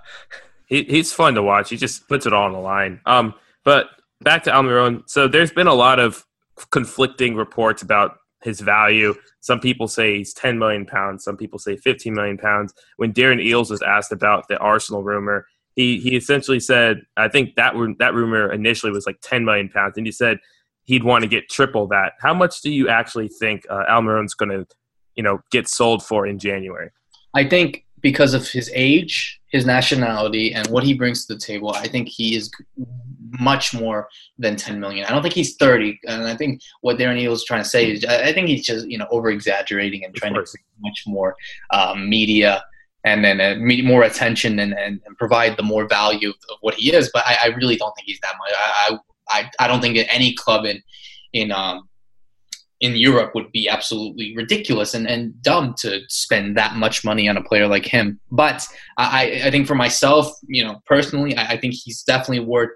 [0.69, 1.69] He, he's fun to watch.
[1.69, 3.01] He just puts it all on the line.
[3.05, 3.33] Um,
[3.65, 3.87] but
[4.21, 5.03] back to Almiron.
[5.07, 6.25] So there's been a lot of
[6.71, 9.13] conflicting reports about his value.
[9.41, 11.23] Some people say he's 10 million pounds.
[11.23, 12.73] Some people say 15 million pounds.
[12.97, 17.55] When Darren Eales was asked about the Arsenal rumor, he he essentially said, I think
[17.55, 20.39] that that rumor initially was like 10 million pounds, and he said
[20.85, 22.13] he'd want to get triple that.
[22.19, 24.65] How much do you actually think uh, Almiron's going to,
[25.15, 26.89] you know, get sold for in January?
[27.33, 31.71] I think because of his age, his nationality, and what he brings to the table,
[31.71, 32.51] I think he is
[33.39, 35.05] much more than 10 million.
[35.05, 38.05] I don't think he's 30, and I think what Darren is trying to say is,
[38.05, 41.35] I think he's just you know over exaggerating and trying to bring much more
[41.71, 42.63] um, media
[43.05, 46.73] and then uh, more attention and, and, and, provide the more value of, of what
[46.73, 47.09] he is.
[47.13, 48.51] But I, I, really don't think he's that much.
[48.57, 48.97] I,
[49.29, 50.83] I, I don't think any club in
[51.33, 51.88] in um,
[52.81, 57.35] in Europe would be absolutely ridiculous and, and dumb to spend that much money on
[57.35, 58.19] a player like him.
[58.31, 58.65] But
[58.97, 62.71] I, I think for myself, you know, personally, I, I think he's definitely worth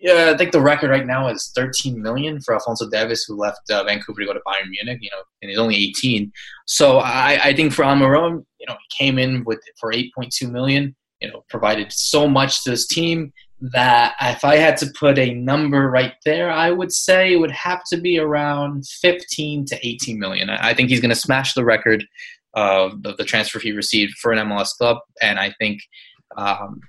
[0.00, 3.68] yeah, I think the record right now is 13 million for Alphonso Davies, who left
[3.70, 4.98] uh, Vancouver to go to Bayern Munich.
[5.00, 6.32] You know, and he's only 18.
[6.66, 10.94] So I, I think for Almiron, you know, he came in with for 8.2 million.
[11.20, 15.34] You know, provided so much to this team that if I had to put a
[15.34, 20.18] number right there, I would say it would have to be around 15 to 18
[20.18, 20.48] million.
[20.50, 22.04] I, think he's going to smash the record
[22.54, 25.80] of the, transfer fee received for an MLS club, and I think.
[26.36, 26.80] Um,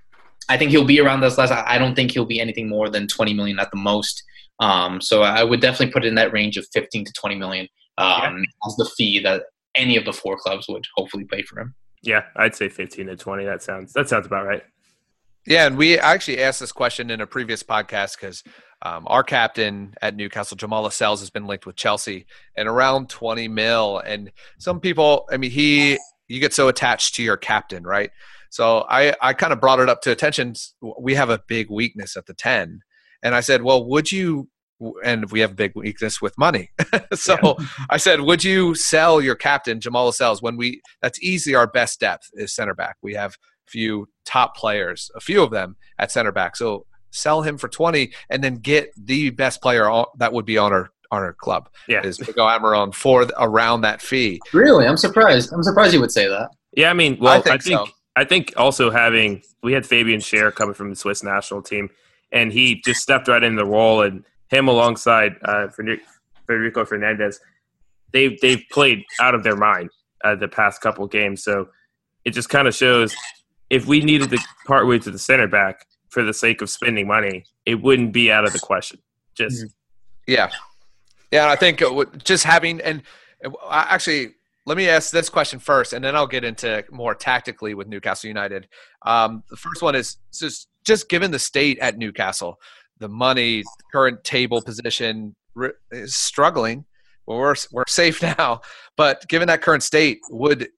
[0.51, 1.51] I think he'll be around this less.
[1.51, 4.23] I don't think he'll be anything more than 20 million at the most.
[4.60, 7.67] Um, so I would definitely put it in that range of 15 to 20 million
[7.99, 8.43] um, yeah.
[8.65, 9.43] as the fee that
[9.75, 11.75] any of the four clubs would hopefully pay for him.
[12.01, 13.45] Yeah, I'd say 15 to 20.
[13.45, 14.63] That sounds that sounds about right.
[15.45, 18.43] Yeah, and we actually asked this question in a previous podcast because
[18.82, 22.25] um, our captain at Newcastle, Jamal Lascelles, has been linked with Chelsea
[22.56, 23.99] and around 20 mil.
[23.99, 25.97] And some people, I mean, he
[26.28, 28.12] you get so attached to your captain, right?
[28.49, 30.54] So I, I kind of brought it up to attention.
[30.99, 32.82] We have a big weakness at the 10.
[33.21, 34.47] And I said, well, would you?
[35.04, 36.70] And we have a big weakness with money.
[37.13, 37.65] so yeah.
[37.89, 42.00] I said, would you sell your captain, Jamal Lascelles when we, that's easily our best
[42.00, 42.96] depth is center back.
[43.02, 46.56] We have a few top players, a few of them at center back.
[46.56, 50.72] So sell him for 20 and then get the best player that would be on
[50.72, 51.70] our on our club.
[51.88, 52.06] Yeah.
[52.06, 54.39] Is Miguel Almiron for around that fee.
[54.54, 54.86] Really?
[54.86, 55.52] I'm surprised.
[55.52, 56.52] I'm surprised you would say that.
[56.76, 57.94] Yeah, I mean, well, I think, I think, so.
[58.15, 61.89] I think also having we had Fabian Schär coming from the Swiss national team,
[62.32, 65.67] and he just stepped right in the role, and him alongside uh,
[66.47, 67.39] Federico Fernandez,
[68.13, 69.89] they've they've played out of their mind
[70.23, 71.43] uh, the past couple games.
[71.43, 71.69] So
[72.25, 73.15] it just kind of shows
[73.69, 77.07] if we needed to part ways to the center back for the sake of spending
[77.07, 78.99] money, it wouldn't be out of the question.
[79.35, 79.65] Just
[80.27, 80.49] yeah,
[81.31, 81.49] yeah.
[81.49, 81.81] I think
[82.23, 83.03] just having and
[83.69, 84.33] actually
[84.65, 88.27] let me ask this question first, and then I'll get into more tactically with Newcastle
[88.27, 88.67] United.
[89.05, 92.59] Um, the first one is just just given the state at Newcastle,
[92.99, 95.35] the money, current table position
[95.91, 96.85] is struggling.
[97.25, 98.62] Well, we're we're safe now,
[98.97, 100.69] but given that current state, would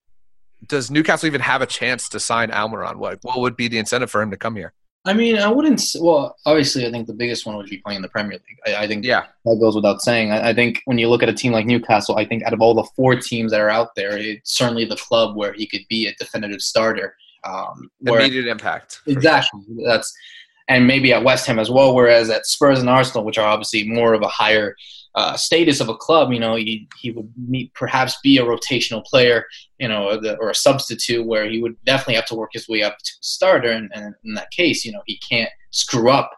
[0.67, 2.97] does Newcastle even have a chance to sign Almiron?
[2.97, 4.73] What what would be the incentive for him to come here?
[5.03, 5.81] I mean, I wouldn't.
[5.99, 8.60] Well, obviously, I think the biggest one would be playing in the Premier League.
[8.67, 9.25] I, I think yeah.
[9.45, 10.31] that goes without saying.
[10.31, 12.62] I, I, think when you look at a team like Newcastle, I think out of
[12.62, 15.81] all the four teams that are out there, it's certainly the club where he could
[15.89, 17.15] be a definitive starter.
[17.43, 19.01] Um, where, Immediate impact.
[19.07, 19.62] Exactly.
[19.65, 19.88] Sure.
[19.88, 20.13] That's
[20.71, 21.93] and maybe at West Ham as well.
[21.93, 24.75] Whereas at Spurs and Arsenal, which are obviously more of a higher
[25.15, 29.03] uh, status of a club, you know, he, he would meet, perhaps be a rotational
[29.03, 29.45] player,
[29.79, 32.69] you know, or, the, or, a substitute where he would definitely have to work his
[32.69, 33.71] way up to starter.
[33.71, 36.31] And, and in that case, you know, he can't screw up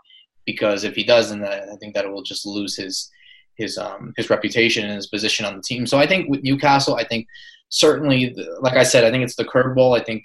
[0.45, 3.09] because if he does, then I think that it will just lose his
[3.55, 5.85] his um, his reputation and his position on the team.
[5.85, 7.27] So I think with Newcastle, I think
[7.69, 9.95] certainly, like I said, I think it's the curveball.
[9.95, 10.23] I think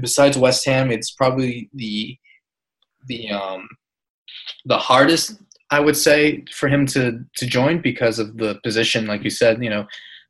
[0.00, 2.16] besides West Ham, it's probably the
[3.06, 3.68] the um,
[4.64, 5.36] the hardest
[5.70, 9.62] I would say for him to to join because of the position, like you said,
[9.62, 9.86] you know,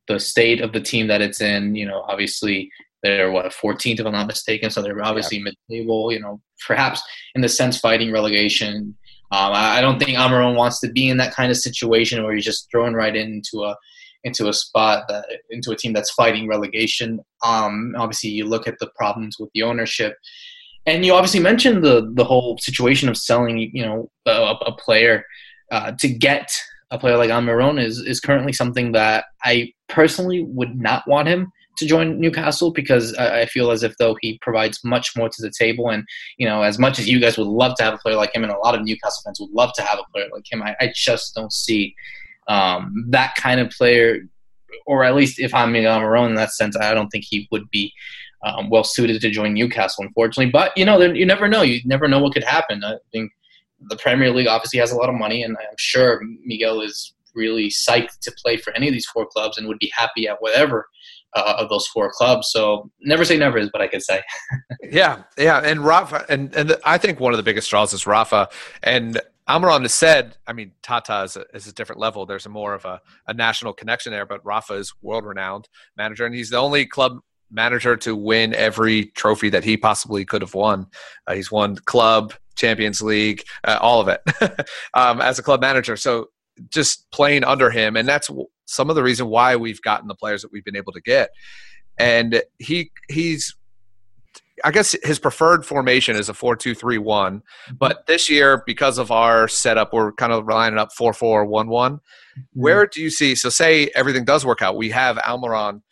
[0.08, 1.74] the state of the team that it's in.
[1.74, 2.70] You know, obviously
[3.02, 5.44] they're what 14th if I'm not mistaken, so they're obviously yeah.
[5.44, 6.12] mid-table.
[6.12, 7.02] You know, perhaps
[7.34, 8.96] in the sense fighting relegation.
[9.32, 12.34] Um, I, I don't think Almiron wants to be in that kind of situation where
[12.34, 13.76] he's just thrown right into a
[14.24, 17.20] into a spot that into a team that's fighting relegation.
[17.44, 20.16] Um, obviously, you look at the problems with the ownership
[20.86, 25.24] and you obviously mentioned the the whole situation of selling, you know, a, a player
[25.70, 26.50] uh, to get
[26.90, 31.50] a player like Almiron is is currently something that I personally would not want him
[31.78, 35.42] to join Newcastle because I, I feel as if though he provides much more to
[35.42, 36.04] the table, and
[36.38, 38.44] you know, as much as you guys would love to have a player like him,
[38.44, 40.76] and a lot of Newcastle fans would love to have a player like him, I,
[40.80, 41.94] I just don't see
[42.48, 44.20] um, that kind of player,
[44.86, 47.92] or at least if I'm Almiron in that sense, I don't think he would be
[48.46, 50.50] um, well suited to join Newcastle, unfortunately.
[50.50, 51.62] But you know, you never know.
[51.62, 52.82] You never know what could happen.
[52.84, 53.32] I think
[53.90, 57.68] the Premier League obviously has a lot of money, and I'm sure Miguel is really
[57.68, 60.88] psyched to play for any of these four clubs and would be happy at whatever
[61.34, 62.50] uh, of those four clubs.
[62.50, 64.22] So never say never is what I could say.
[64.90, 68.48] yeah, yeah, and Rafa, and and I think one of the biggest draws is Rafa,
[68.82, 72.26] and Almiron has said, I mean, Tata is a, is a different level.
[72.26, 76.26] There's a more of a, a national connection there, but Rafa is world renowned manager,
[76.26, 80.54] and he's the only club manager to win every trophy that he possibly could have
[80.54, 80.86] won.
[81.26, 84.20] Uh, he's won club, Champions League, uh, all of it
[84.94, 85.96] um, as a club manager.
[85.96, 86.28] So
[86.70, 88.30] just playing under him, and that's
[88.66, 91.30] some of the reason why we've gotten the players that we've been able to get.
[91.98, 93.54] And he he's
[94.64, 97.42] I guess his preferred formation is a 4 2 3 1.
[97.78, 101.68] But this year, because of our setup, we're kind of lining up 4 4 1
[101.68, 101.92] 1.
[101.92, 102.40] Mm-hmm.
[102.54, 103.34] Where do you see?
[103.34, 104.76] So, say everything does work out.
[104.76, 105.82] We have Almiron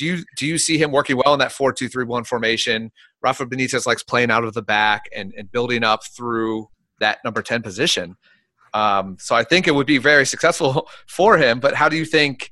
[0.00, 2.90] do you do you see him working well in that four two three one formation?
[3.20, 7.42] Rafa Benitez likes playing out of the back and, and building up through that number
[7.42, 8.16] 10 position.
[8.72, 11.60] Um, so I think it would be very successful for him.
[11.60, 12.50] But how do you think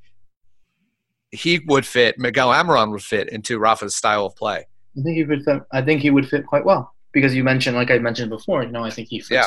[1.30, 4.66] he would fit, Miguel Almiron would fit into Rafa's style of play?
[4.98, 7.76] I think he would fit, I think he would fit quite well because you mentioned,
[7.76, 9.46] like I mentioned before, you know, I think he fits yeah.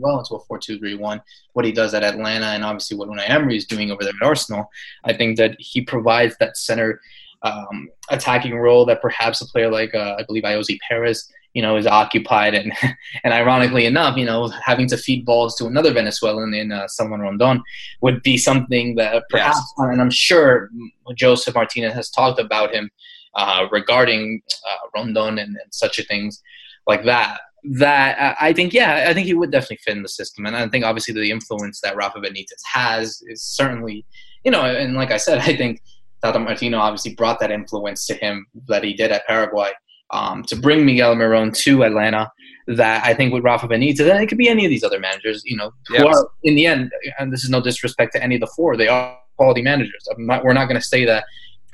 [0.00, 1.20] well into a 4-2-3-1.
[1.54, 4.24] What he does at Atlanta and obviously what Unai Emery is doing over there at
[4.24, 4.70] Arsenal,
[5.02, 7.00] I think that he provides that center–
[7.42, 11.76] um, attacking role that perhaps a player like uh, I believe Ayoze Perez, you know,
[11.76, 12.72] is occupied and
[13.24, 17.20] and ironically enough, you know, having to feed balls to another Venezuelan in uh, Salomon
[17.20, 17.62] Rondon
[18.02, 19.72] would be something that perhaps, yes.
[19.78, 20.70] and I'm sure
[21.14, 22.90] Josef Martinez has talked about him
[23.34, 26.42] uh, regarding uh, Rondon and, and such a things
[26.86, 27.40] like that.
[27.62, 30.66] That I think, yeah, I think he would definitely fit in the system, and I
[30.68, 34.06] think obviously the influence that Rafa Benitez has is certainly,
[34.44, 35.82] you know, and like I said, I think
[36.22, 39.70] Tata Martino obviously brought that influence to him that he did at Paraguay
[40.10, 42.30] um, to bring Miguel Almiron to Atlanta.
[42.66, 45.42] that I think with Rafa Benitez, and it could be any of these other managers,
[45.44, 46.04] you know, who Yes.
[46.16, 48.86] are in the end, and this is no disrespect to any of the four, they
[48.86, 50.06] are quality managers.
[50.10, 51.24] I'm not, we're not going to say that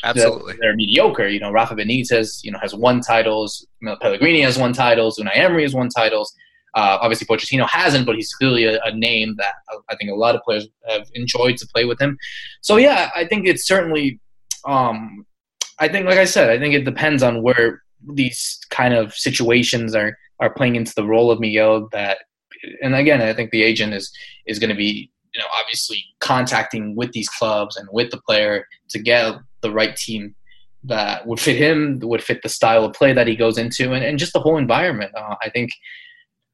[0.05, 0.53] Absolutely.
[0.53, 1.27] that they're mediocre.
[1.29, 3.67] You know, Rafa Benitez, you know, has won titles.
[4.01, 5.19] Pellegrini has won titles.
[5.19, 6.33] Unai Emery has won titles.
[6.75, 9.55] Uh, obviously, Pochettino hasn't, but he's clearly a, a name that
[9.91, 12.17] I think a lot of players have enjoyed to play with him.
[12.61, 14.21] So yeah, I think it's certainly.
[14.67, 15.25] Um,
[15.79, 17.83] I think, like I said, I think it depends on where
[18.15, 21.89] these kind of situations are are playing into the role of Miguel.
[21.93, 22.19] That,
[22.83, 24.13] and again, I think the agent is
[24.47, 28.67] is going to be, you know, obviously contacting with these clubs and with the player
[28.91, 30.35] to get the right team
[30.85, 34.05] that would fit him, would fit the style of play that he goes into, and,
[34.05, 35.13] and just the whole environment.
[35.17, 35.71] Uh, I think,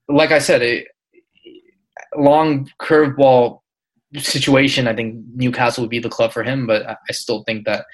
[0.08, 0.86] like I said, a
[2.16, 3.61] long curveball
[4.18, 4.88] situation.
[4.88, 7.86] I think Newcastle would be the club for him, but I I still think that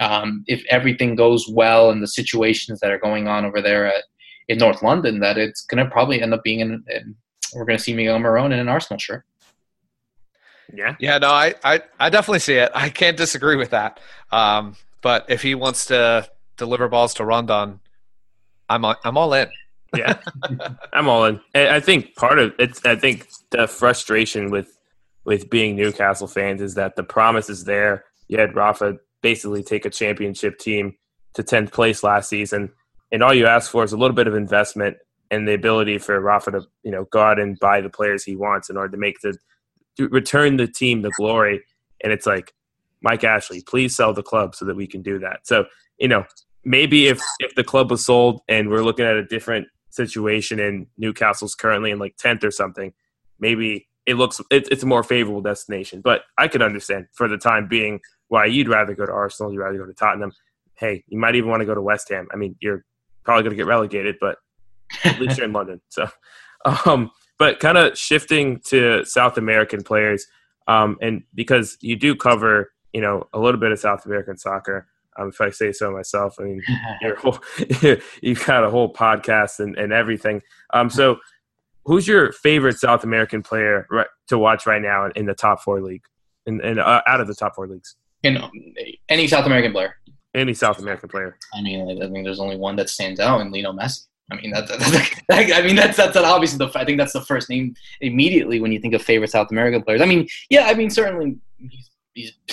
[0.00, 4.04] um, if everything goes well and the situations that are going on over there at,
[4.48, 6.84] in North London, that it's going to probably end up being in.
[6.88, 7.16] in
[7.54, 9.24] we're going to see Miguel Almiron in an Arsenal shirt.
[10.74, 10.96] Yeah.
[10.98, 12.70] Yeah, no, I, I, I definitely see it.
[12.74, 14.00] I can't disagree with that.
[14.32, 17.80] Um, but if he wants to deliver balls to Rondon,
[18.68, 19.48] I'm I'm all in.
[19.96, 20.18] Yeah,
[20.92, 21.40] I'm all in.
[21.54, 22.84] And I think part of it's.
[22.84, 24.75] I think the frustration with
[25.26, 28.04] with being Newcastle fans is that the promise is there.
[28.28, 30.94] You had Rafa basically take a championship team
[31.34, 32.72] to 10th place last season,
[33.12, 34.96] and all you ask for is a little bit of investment
[35.30, 38.36] and the ability for Rafa to you know go out and buy the players he
[38.36, 39.36] wants in order to make the
[39.96, 41.62] to return the team the glory.
[42.02, 42.54] And it's like
[43.02, 45.40] Mike Ashley, please sell the club so that we can do that.
[45.44, 45.66] So
[45.98, 46.24] you know
[46.64, 50.86] maybe if if the club was sold and we're looking at a different situation and
[50.96, 52.92] Newcastle's currently in like 10th or something,
[53.40, 56.00] maybe it looks it, it's a more favorable destination.
[56.00, 59.60] But I could understand for the time being why you'd rather go to Arsenal, you'd
[59.60, 60.32] rather go to Tottenham.
[60.74, 62.28] Hey, you might even want to go to West Ham.
[62.32, 62.84] I mean, you're
[63.24, 64.38] probably going to get relegated, but
[65.04, 65.80] at least you're in London.
[65.88, 66.08] So,
[66.84, 70.26] um, but kind of shifting to South American players,
[70.68, 74.86] um, and because you do cover, you know, a little bit of South American soccer.
[75.18, 76.62] Um, if I say so myself, I mean,
[77.00, 77.38] your whole,
[78.20, 80.42] you've got a whole podcast and, and everything.
[80.74, 81.16] Um, so,
[81.86, 85.80] who's your favorite South American player right, to watch right now in, the top four
[85.80, 86.02] league,
[86.44, 87.96] and in, in, uh, out of the top four leagues?
[88.22, 88.38] In
[89.08, 89.94] any South American player.
[90.34, 91.38] Any South American player.
[91.54, 94.06] I mean, I think there's only one that stands out, and Lionel Messi.
[94.30, 94.68] I mean, that's,
[95.28, 96.70] that's I mean, that's that's obviously the.
[96.76, 100.02] I think that's the first name immediately when you think of favorite South American players.
[100.02, 102.32] I mean, yeah, I mean, certainly he's he's,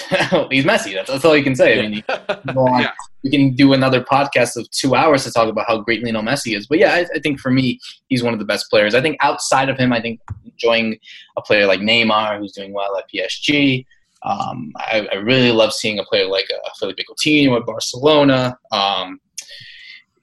[0.51, 0.93] he's Messi.
[0.93, 1.79] That's, that's all you can say.
[1.79, 2.91] I mean, you can go on, Yeah.
[3.23, 6.55] we can do another podcast of two hours to talk about how great Lionel Messi
[6.55, 6.67] is.
[6.67, 8.93] But yeah, I, I think for me, he's one of the best players.
[8.93, 10.97] I think outside of him, I think enjoying
[11.37, 13.85] a player like Neymar, who's doing well at PSG.
[14.23, 18.57] Um, I, I really love seeing a player like uh, Felipe Coutinho at Barcelona.
[18.71, 19.19] Um,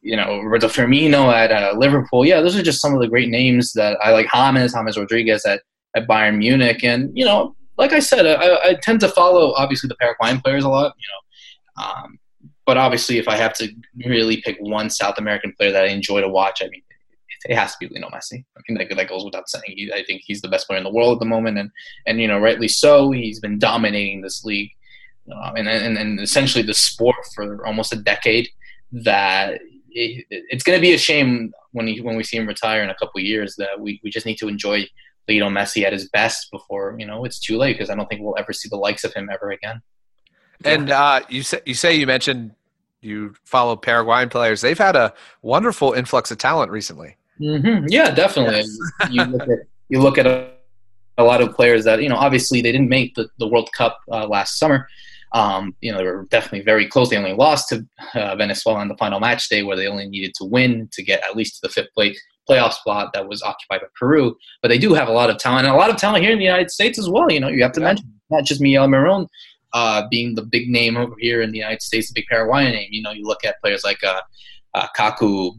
[0.03, 2.25] you know, Roberto Firmino at uh, Liverpool.
[2.25, 4.27] Yeah, those are just some of the great names that I like.
[4.33, 5.61] James, James Rodriguez at,
[5.95, 6.83] at Bayern Munich.
[6.85, 10.65] And, you know, like I said, I, I tend to follow, obviously, the Paraguayan players
[10.65, 11.83] a lot, you know.
[11.83, 12.19] Um,
[12.67, 13.69] but obviously, if I have to
[14.05, 16.83] really pick one South American player that I enjoy to watch, I mean,
[17.49, 18.45] it, has to be Lionel Messi.
[18.55, 19.65] I mean, that, that goes without saying.
[19.67, 21.71] He, I think he's the best player in the world at the moment, and
[22.07, 23.13] and you know, rightly so.
[23.13, 24.71] He's been dominating this league,
[25.35, 28.51] um, and, and and essentially the sport for almost a decade.
[28.93, 29.55] That
[29.89, 32.91] it, it's going to be a shame when he when we see him retire in
[32.91, 33.57] a couple of years.
[33.57, 34.87] That we, we just need to enjoy
[35.29, 38.23] Lionel Messi at his best before you know it's too late because I don't think
[38.23, 39.83] we'll ever see the likes of him ever again.
[40.65, 42.53] And uh, you say you say you mentioned
[43.01, 44.61] you follow Paraguayan players.
[44.61, 47.17] They've had a wonderful influx of talent recently.
[47.41, 47.87] Mm-hmm.
[47.89, 48.65] Yeah, definitely.
[49.11, 49.59] you look at
[49.89, 50.51] you look at a,
[51.17, 52.17] a, lot of players that you know.
[52.17, 54.87] Obviously, they didn't make the, the World Cup uh, last summer.
[55.33, 57.09] Um, you know, they were definitely very close.
[57.09, 60.35] They only lost to uh, Venezuela on the final match day, where they only needed
[60.37, 62.21] to win to get at least to the fifth place
[62.51, 64.37] playoff spot that was occupied by Peru.
[64.63, 66.39] But they do have a lot of talent, and a lot of talent here in
[66.39, 67.31] the United States as well.
[67.31, 67.87] You know, you have to yeah.
[67.87, 69.27] mention not just Miguel Almiron
[69.73, 72.89] uh, being the big name over here in the United States, the big Paraguayan name.
[72.91, 74.21] You know, you look at players like uh,
[74.75, 75.53] uh, Kaku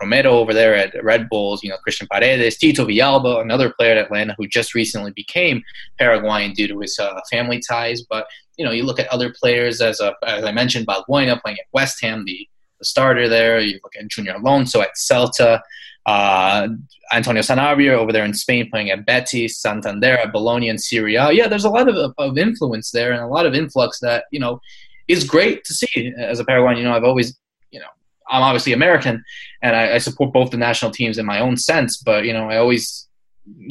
[0.00, 4.04] Romero over there at Red Bulls, you know, Christian Paredes, Tito Villalba, another player at
[4.04, 5.62] Atlanta who just recently became
[5.98, 8.02] Paraguayan due to his uh, family ties.
[8.02, 8.26] But,
[8.58, 11.66] you know, you look at other players, as, a, as I mentioned, Balbuena playing at
[11.72, 12.46] West Ham, the,
[12.78, 13.60] the starter there.
[13.60, 15.60] You look at Junior Alonso at Celta.
[16.08, 16.68] Uh,
[17.12, 21.48] Antonio Sanabria over there in Spain playing at Betis, Santander at Bologna and Serie Yeah,
[21.48, 24.58] there's a lot of, of influence there and a lot of influx that, you know,
[25.06, 26.78] is great to see as a Paraguayan.
[26.78, 27.38] You know, I've always,
[27.70, 27.88] you know,
[28.30, 29.22] I'm obviously American
[29.60, 32.48] and I, I, support both the national teams in my own sense, but, you know,
[32.48, 33.06] I always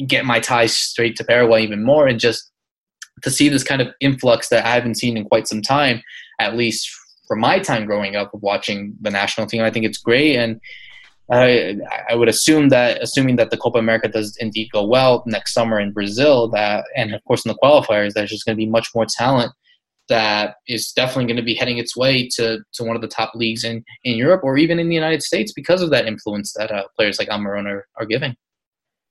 [0.06, 2.52] get my ties straight to Paraguay even more and just
[3.22, 6.02] to see this kind of influx that I haven't seen in quite some time,
[6.38, 6.88] at least
[7.26, 9.62] from my time growing up of watching the national team.
[9.62, 10.36] I think it's great.
[10.36, 10.60] And,
[11.30, 11.76] I,
[12.08, 15.78] I would assume that, assuming that the Copa America does indeed go well next summer
[15.78, 18.88] in Brazil, that and of course in the qualifiers, there's just going to be much
[18.94, 19.52] more talent
[20.08, 23.34] that is definitely going to be heading its way to, to one of the top
[23.34, 26.70] leagues in, in Europe or even in the United States because of that influence that
[26.70, 28.34] uh, players like Almiron are, are giving.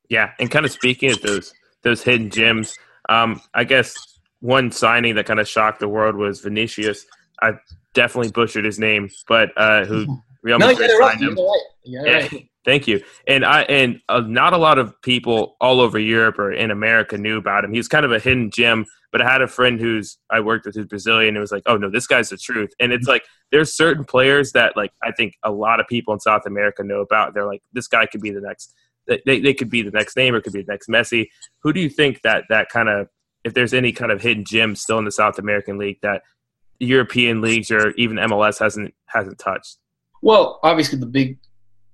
[0.10, 1.54] Yeah, and kind of speaking of those
[1.84, 2.76] those hidden gems,
[3.10, 3.94] um, I guess
[4.40, 7.06] one signing that kind of shocked the world was Vinicius.
[7.42, 7.54] I
[7.94, 11.36] definitely butchered his name, but uh, who Real Madrid no, signed him.
[11.36, 11.60] Right.
[11.84, 12.50] Yeah, right.
[12.66, 13.04] thank you.
[13.28, 17.18] And I and uh, not a lot of people all over Europe or in America
[17.18, 17.74] knew about him.
[17.74, 18.86] He's kind of a hidden gem.
[19.12, 21.30] But I had a friend who's I worked with who's Brazilian.
[21.30, 22.72] And it was like, oh no, this guy's the truth.
[22.80, 26.20] And it's like there's certain players that like I think a lot of people in
[26.22, 27.34] South America know about.
[27.34, 28.74] They're like, this guy could be the next.
[29.26, 31.28] They, they could be the next name or could be the next Messi.
[31.64, 33.08] Who do you think that that kind of
[33.44, 36.24] if there's any kind of hidden gem still in the South American League that
[36.80, 39.78] European leagues or even MLS hasn't hasn't touched?
[40.22, 41.38] Well, obviously the big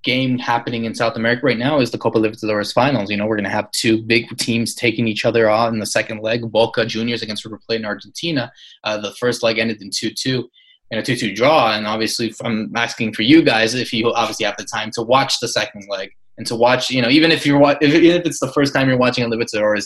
[0.03, 3.09] game happening in South America right now is the Copa Libertadores finals.
[3.09, 5.85] You know, we're going to have two big teams taking each other on in the
[5.85, 6.51] second leg.
[6.51, 8.51] Boca Juniors against River Plate in Argentina.
[8.83, 10.43] Uh, the first leg ended in 2-2
[10.91, 11.73] in a 2-2 draw.
[11.73, 15.39] And obviously, I'm asking for you guys if you obviously have the time to watch
[15.39, 18.51] the second leg and to watch, you know, even if you're even if it's the
[18.51, 19.85] first time you're watching a Libertadores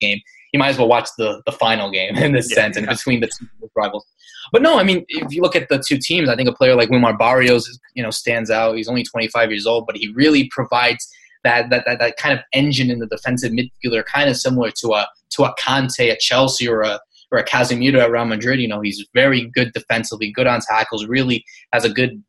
[0.00, 0.20] game,
[0.52, 3.20] you might as well watch the the final game in this yeah, sense and between
[3.20, 4.06] the two rivals.
[4.52, 6.74] But no, I mean, if you look at the two teams, I think a player
[6.74, 8.76] like Wilmar Barrios, you know, stands out.
[8.76, 11.08] He's only 25 years old, but he really provides
[11.44, 14.92] that that, that, that kind of engine in the defensive midfielder, kind of similar to
[14.92, 17.00] a to a Kanté at Chelsea or a
[17.30, 18.60] or a Casemiro at Real Madrid.
[18.60, 22.22] You know, he's very good defensively, good on tackles, really has a good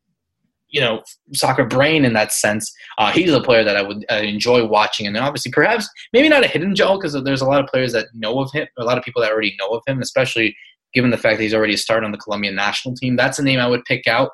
[0.74, 1.02] you know
[1.34, 2.74] soccer brain in that sense.
[2.98, 6.48] Uh, he's a player that I would enjoy watching, and obviously perhaps maybe not a
[6.48, 9.04] hidden gem because there's a lot of players that know of him, a lot of
[9.04, 10.56] people that already know of him, especially
[10.94, 13.16] given the fact that he's already a started on the Colombian national team.
[13.16, 14.32] That's a name I would pick out.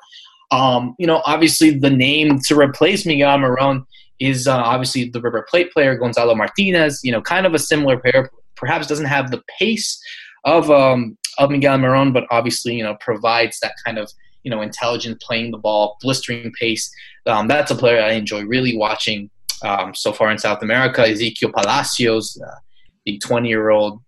[0.50, 3.84] Um, you know, obviously the name to replace Miguel Almiron
[4.18, 7.00] is uh, obviously the River Plate player Gonzalo Martinez.
[7.04, 8.30] You know, kind of a similar player.
[8.56, 10.02] Perhaps doesn't have the pace
[10.44, 14.10] of um, of Miguel Almiron, but obviously you know provides that kind of
[14.42, 16.90] you know intelligent playing the ball, blistering pace.
[17.26, 19.30] Um, that's a player I enjoy really watching
[19.62, 21.02] um, so far in South America.
[21.02, 22.58] Exequiel Palacios, uh,
[23.04, 24.00] the 20 year old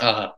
[0.00, 0.28] uh,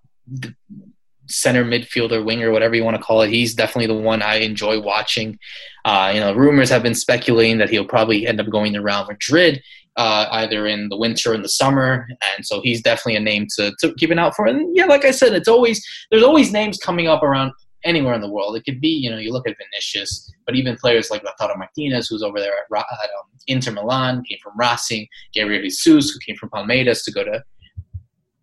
[1.26, 3.30] center midfielder, winger, whatever you want to call it.
[3.30, 5.38] He's definitely the one I enjoy watching.
[5.84, 9.06] Uh, you know, rumors have been speculating that he'll probably end up going to Real
[9.06, 9.62] Madrid.
[9.96, 12.06] Uh, either in the winter or in the summer,
[12.36, 14.46] and so he's definitely a name to, to keep an out for.
[14.46, 17.50] And yeah, like I said, it's always there's always names coming up around
[17.84, 18.56] anywhere in the world.
[18.56, 22.08] It could be, you know, you look at Vinicius, but even players like Lautaro Martinez,
[22.08, 26.36] who's over there at, at um, Inter Milan, came from Racing, Gabriel Jesus, who came
[26.36, 27.42] from Palmeiras to go to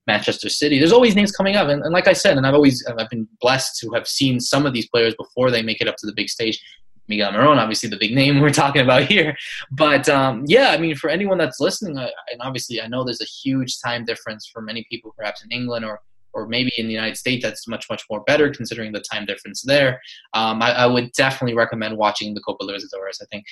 [0.07, 0.79] Manchester City.
[0.79, 3.27] There's always names coming up, and, and, like I said, and I've always I've been
[3.41, 6.13] blessed to have seen some of these players before they make it up to the
[6.13, 6.61] big stage.
[7.07, 9.35] Miguel Almiron, obviously the big name we're talking about here,
[9.71, 13.21] but um, yeah, I mean, for anyone that's listening, I, and obviously I know there's
[13.21, 16.01] a huge time difference for many people, perhaps in England or
[16.35, 19.63] or maybe in the United States, that's much much more better considering the time difference
[19.63, 20.01] there.
[20.33, 23.21] Um, I, I, would definitely recommend watching the Copa Libertadores.
[23.21, 23.45] I think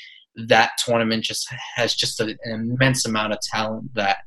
[0.47, 4.17] that tournament just has just an immense amount of talent that,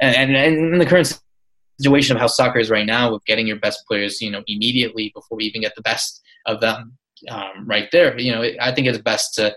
[0.00, 1.18] and, and, and in the current
[1.78, 5.12] situation of how soccer is right now, with getting your best players, you know, immediately
[5.14, 6.98] before we even get the best of them,
[7.30, 8.18] um, right there.
[8.18, 9.54] You know, I think it's best to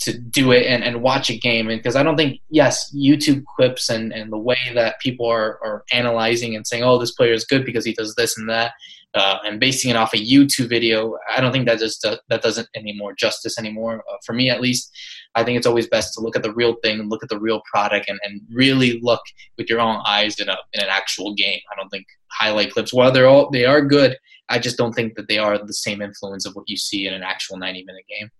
[0.00, 1.68] to do it and, and watch a game.
[1.68, 5.58] And because I don't think yes YouTube clips and, and the way that people are,
[5.64, 8.72] are analyzing and saying oh this player is good because he does this and that
[9.14, 12.42] uh, and basing it off a YouTube video I don't think that just uh, that
[12.42, 14.90] doesn't any more justice anymore uh, for me at least.
[15.36, 17.40] I think it's always best to look at the real thing and look at the
[17.40, 19.22] real product and, and really look
[19.58, 21.60] with your own eyes in a in an actual game.
[21.72, 24.16] I don't think highlight clips while they're all they are good
[24.48, 27.14] I just don't think that they are the same influence of what you see in
[27.14, 28.30] an actual 90 minute game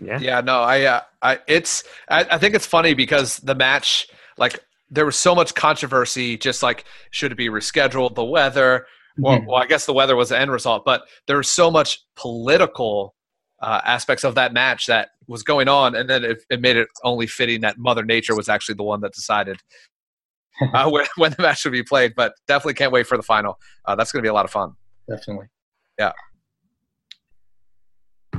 [0.00, 0.18] yeah.
[0.20, 0.40] Yeah.
[0.40, 4.58] No, I, uh, I, it's, I, I think it's funny because the match, like,
[4.90, 8.14] there was so much controversy, just like, should it be rescheduled?
[8.14, 8.86] The weather,
[9.18, 9.46] well, mm-hmm.
[9.46, 13.14] well, I guess the weather was the end result, but there was so much political
[13.60, 16.88] uh, aspects of that match that was going on, and then it, it, made it
[17.04, 19.58] only fitting that Mother Nature was actually the one that decided
[20.74, 22.14] uh, when, when, the match should be played.
[22.16, 23.58] But definitely can't wait for the final.
[23.84, 24.72] Uh, that's going to be a lot of fun.
[25.08, 25.46] Definitely.
[25.98, 26.12] Yeah.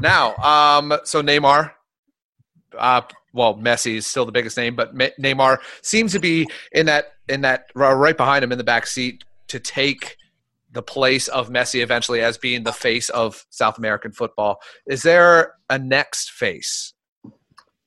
[0.02, 1.72] Now, um, so Neymar,
[2.78, 3.02] uh,
[3.34, 7.42] well, Messi is still the biggest name, but Neymar seems to be in that in
[7.42, 10.18] that right behind him in the back seat to take
[10.72, 14.60] the place of Messi eventually as being the face of South American football.
[14.88, 16.94] Is there a next face?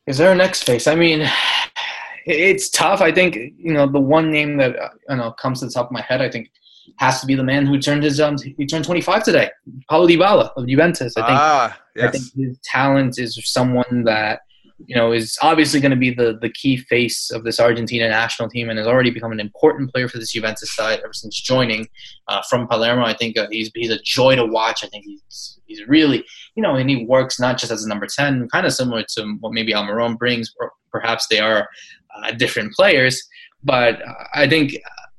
[0.06, 0.86] Is there a next face?
[0.86, 1.28] I mean,
[2.26, 3.00] it's tough.
[3.00, 5.86] I think you know the one name that uh, you know comes to the top
[5.86, 6.20] of my head.
[6.20, 6.50] I think
[6.98, 9.50] has to be the man who turned his um he turned 25 today,
[9.88, 11.16] Paulo Dybala of Juventus.
[11.16, 12.08] I think ah, yes.
[12.08, 14.40] I think his talent is someone that
[14.86, 18.48] you know is obviously going to be the the key face of this Argentina national
[18.48, 21.88] team and has already become an important player for this Juventus side ever since joining
[22.28, 23.04] uh, from Palermo.
[23.04, 24.84] I think uh, he's he's a joy to watch.
[24.84, 26.24] I think he's he's really
[26.54, 29.36] you know and he works not just as a number ten, kind of similar to
[29.40, 30.52] what maybe Almiron brings.
[30.90, 31.68] Perhaps they are
[32.16, 33.22] uh, different players,
[33.64, 34.00] but
[34.34, 34.74] I think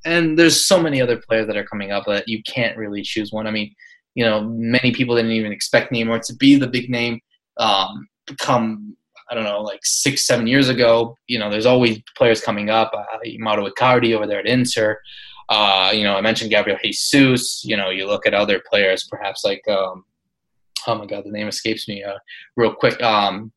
[0.06, 3.32] and there's so many other players that are coming up that you can't really choose
[3.32, 3.48] one.
[3.48, 3.74] I mean,
[4.14, 7.20] you know, many people didn't even expect Neymar to be the big name.
[7.58, 8.08] Um,
[8.40, 8.96] come
[9.30, 11.18] I don't know, like six, seven years ago.
[11.28, 12.92] You know, there's always players coming up.
[12.94, 15.00] Uh, Mauro Icardi over there at Inter.
[15.50, 17.64] Uh, you know, I mentioned Gabriel Jesus.
[17.66, 20.06] You know, you look at other players, perhaps like, um,
[20.88, 22.18] oh my God, the name escapes me uh,
[22.56, 23.02] real quick.
[23.02, 23.52] Um,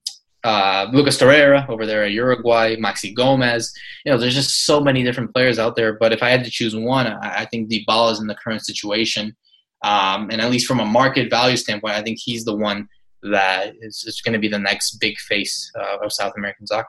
[0.45, 3.73] uh, Lucas Torreira over there at Uruguay, Maxi Gomez.
[4.05, 5.99] You know, there's just so many different players out there.
[5.99, 8.65] But if I had to choose one, I, I think Dybala is in the current
[8.65, 9.37] situation.
[9.85, 12.89] Um, and at least from a market value standpoint, I think he's the one
[13.23, 16.89] that is, is going to be the next big face uh, of South American soccer.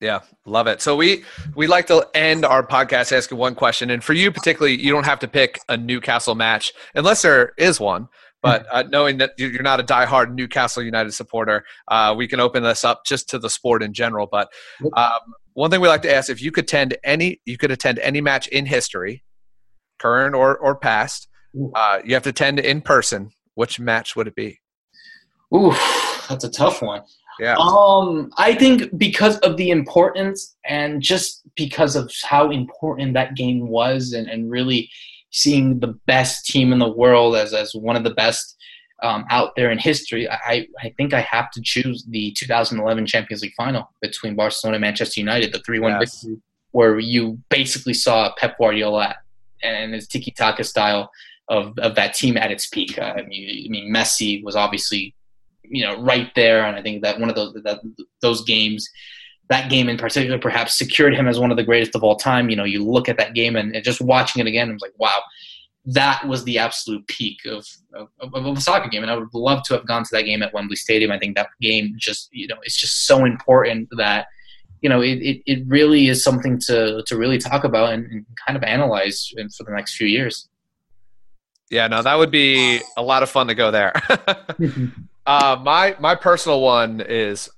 [0.00, 0.82] Yeah, love it.
[0.82, 4.82] So we we like to end our podcast asking one question, and for you particularly,
[4.82, 8.08] you don't have to pick a Newcastle match unless there is one.
[8.42, 12.62] But uh, knowing that you're not a diehard Newcastle United supporter, uh, we can open
[12.64, 14.26] this up just to the sport in general.
[14.30, 14.48] But
[14.96, 18.00] um, one thing we like to ask: if you could attend any, you could attend
[18.00, 19.22] any match in history,
[19.98, 21.28] current or or past.
[21.74, 23.30] Uh, you have to attend in person.
[23.54, 24.58] Which match would it be?
[25.54, 25.74] Ooh,
[26.28, 27.02] that's a tough one.
[27.38, 27.56] Yeah.
[27.58, 33.68] Um, I think because of the importance and just because of how important that game
[33.68, 34.90] was, and, and really
[35.32, 38.56] seeing the best team in the world as, as one of the best
[39.02, 43.42] um, out there in history, I, I think I have to choose the 2011 Champions
[43.42, 46.22] League final between Barcelona and Manchester United, the 3 1 Yes.
[46.22, 49.16] victory, where you basically saw Pep Guardiola
[49.62, 51.10] and his tiki taka style
[51.48, 52.98] of, of that team at its peak.
[52.98, 55.14] I, mean, I mean, Messi was obviously
[55.64, 57.80] you know right there, and I think that one of those that,
[58.20, 58.88] those games.
[59.52, 62.48] That game in particular perhaps secured him as one of the greatest of all time.
[62.48, 64.80] You know, you look at that game and, and just watching it again, I was
[64.80, 65.20] like, wow,
[65.84, 69.02] that was the absolute peak of, of, of, a soccer game.
[69.02, 71.10] And I would love to have gone to that game at Wembley Stadium.
[71.10, 74.28] I think that game just, you know, it's just so important that,
[74.80, 78.26] you know, it, it, it really is something to, to really talk about and, and
[78.46, 80.48] kind of analyze for the next few years.
[81.68, 83.92] Yeah, no, that would be a lot of fun to go there.
[85.26, 87.48] uh, my my personal one is,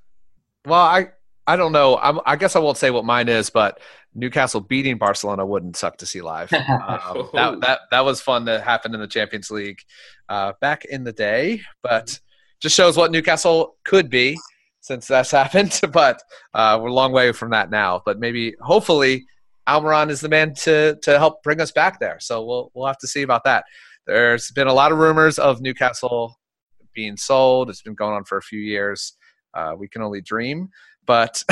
[0.65, 1.09] well, I
[1.47, 1.99] I don't know.
[1.99, 3.81] I'm, I guess I won't say what mine is, but
[4.15, 6.51] Newcastle beating Barcelona wouldn't suck to see live.
[6.85, 9.81] Um, that that that was fun that happened in the Champions League
[10.29, 12.19] uh, back in the day, but
[12.61, 14.39] just shows what Newcastle could be
[14.81, 15.81] since that's happened.
[15.93, 16.23] But
[16.55, 18.03] uh, we're a long way from that now.
[18.05, 19.25] But maybe, hopefully,
[19.69, 22.19] Almiron is the man to to help bring us back there.
[22.21, 23.65] So we'll we'll have to see about that.
[24.07, 26.39] There's been a lot of rumors of Newcastle
[26.95, 27.71] being sold.
[27.71, 29.15] It's been going on for a few years.
[29.55, 30.69] Uh, we can only dream.
[31.07, 31.43] But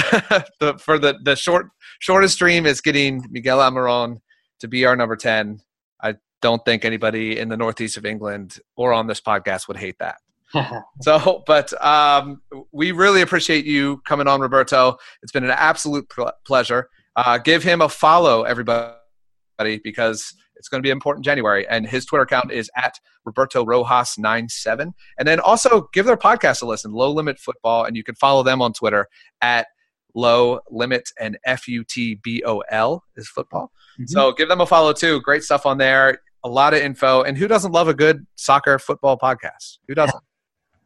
[0.60, 1.68] the, for the, the short
[2.00, 4.20] shortest dream is getting Miguel Almiron
[4.60, 5.60] to be our number 10.
[6.02, 9.98] I don't think anybody in the northeast of England or on this podcast would hate
[9.98, 10.16] that.
[11.00, 12.42] so, but um,
[12.72, 14.96] we really appreciate you coming on, Roberto.
[15.22, 16.88] It's been an absolute pl- pleasure.
[17.16, 21.66] Uh, give him a follow, everybody, because it's going to be important January.
[21.66, 24.94] And his Twitter account is at Roberto Rojas 97.
[25.18, 28.44] And then also give their podcast a listen, Low Limit Football, and you can follow
[28.44, 29.08] them on Twitter
[29.40, 29.66] at
[30.14, 33.72] Low Limit and F U T B O L is football.
[33.94, 34.04] Mm-hmm.
[34.06, 35.20] So give them a follow too.
[35.22, 36.20] Great stuff on there.
[36.44, 37.22] A lot of info.
[37.22, 39.78] And who doesn't love a good soccer football podcast?
[39.88, 40.22] Who doesn't?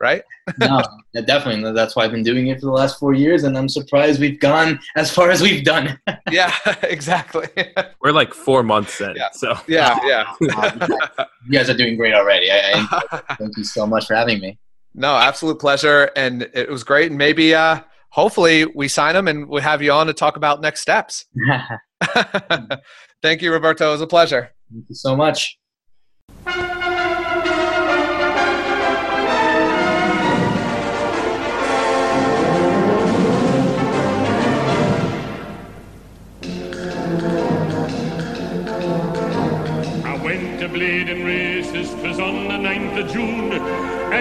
[0.01, 0.23] Right?
[0.59, 0.83] no,
[1.27, 1.73] definitely.
[1.73, 4.41] That's why I've been doing it for the last four years, and I'm surprised we've
[4.41, 5.99] gone as far as we've done.
[6.31, 7.49] yeah, exactly.
[8.01, 9.15] We're like four months in.
[9.17, 9.31] Yeah.
[9.33, 10.33] So yeah, yeah.
[10.41, 12.51] you guys are doing great already.
[12.51, 12.87] I,
[13.29, 14.59] I, thank you so much for having me.
[14.95, 17.11] No, absolute pleasure, and it was great.
[17.11, 17.81] And maybe, uh,
[18.11, 21.27] hopefully, we sign them and we have you on to talk about next steps.
[23.23, 23.89] Thank you, Roberto.
[23.89, 24.53] It was a pleasure.
[24.71, 25.59] Thank you so much.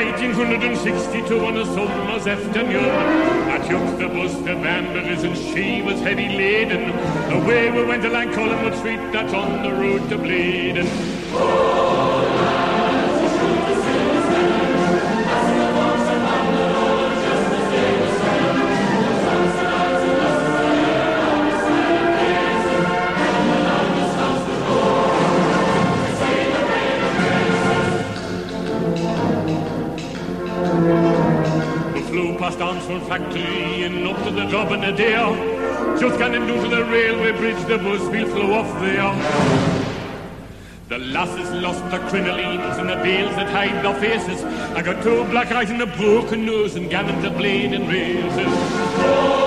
[0.03, 2.89] 1862 on a summer's afternoon.
[3.49, 6.89] I took the bus to Balmbra's and she was heavy laden.
[7.31, 10.85] Away we went along Collingwood Street, that's on the road to Blaydon.
[32.45, 35.15] Past Armstrong factory and up to the job in a day.
[35.99, 39.11] Just getting down to the railway bridge, the bus will flow off there.
[40.89, 44.43] The lasses lost their crinolines and the veils that hide their faces.
[44.43, 49.44] I got two black eyes and a broken nose and gammon to blade and.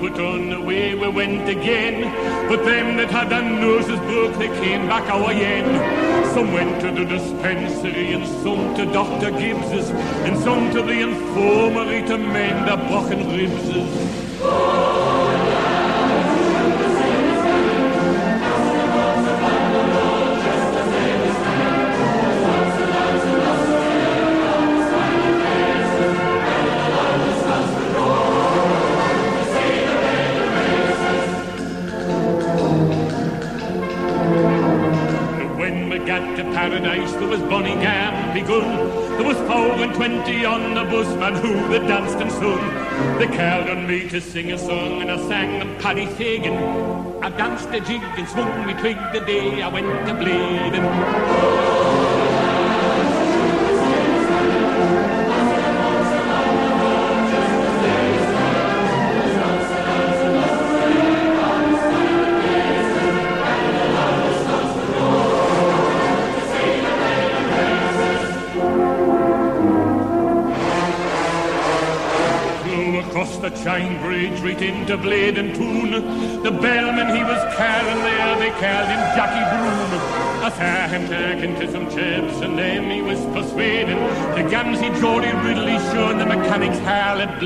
[0.00, 2.48] Put on, away we went again.
[2.48, 5.76] But them that had their noses broke, they came back our end.
[6.32, 9.30] Some went to the dispensary, and some to Dr.
[9.30, 9.90] Gibbs's,
[10.26, 14.99] and some to the infirmary to mend their broken ribses.
[39.16, 43.18] There was four and twenty on the bus, man who that danced and sung.
[43.18, 46.56] They called on me to sing a song, and I sang them Paddy Fagan.
[47.22, 51.99] I danced a jig and swung me twig the day I went to Blaydon.
[74.90, 76.42] Into Blaydon Toon.
[76.42, 80.00] The bellman, he was carrying there, they called him Jackie Broom.
[80.42, 83.98] I saw him talking to some chaps, and then he was persuading
[84.34, 87.38] the Gamsey Geordie Ridley sure the mechanics hall at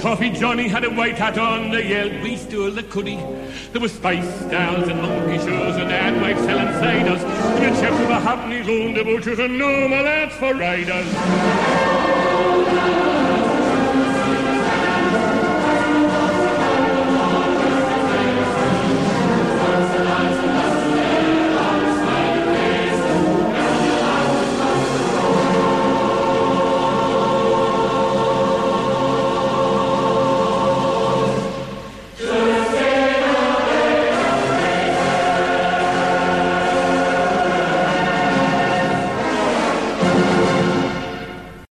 [0.00, 3.16] Coffee Johnny had a white hat on, they yelled, we stole the cuddy.
[3.72, 7.20] There was spice stalls and monkey shows and ad wives selling ciders.
[7.58, 11.08] And the were happening round the butchers and no more lads for riders.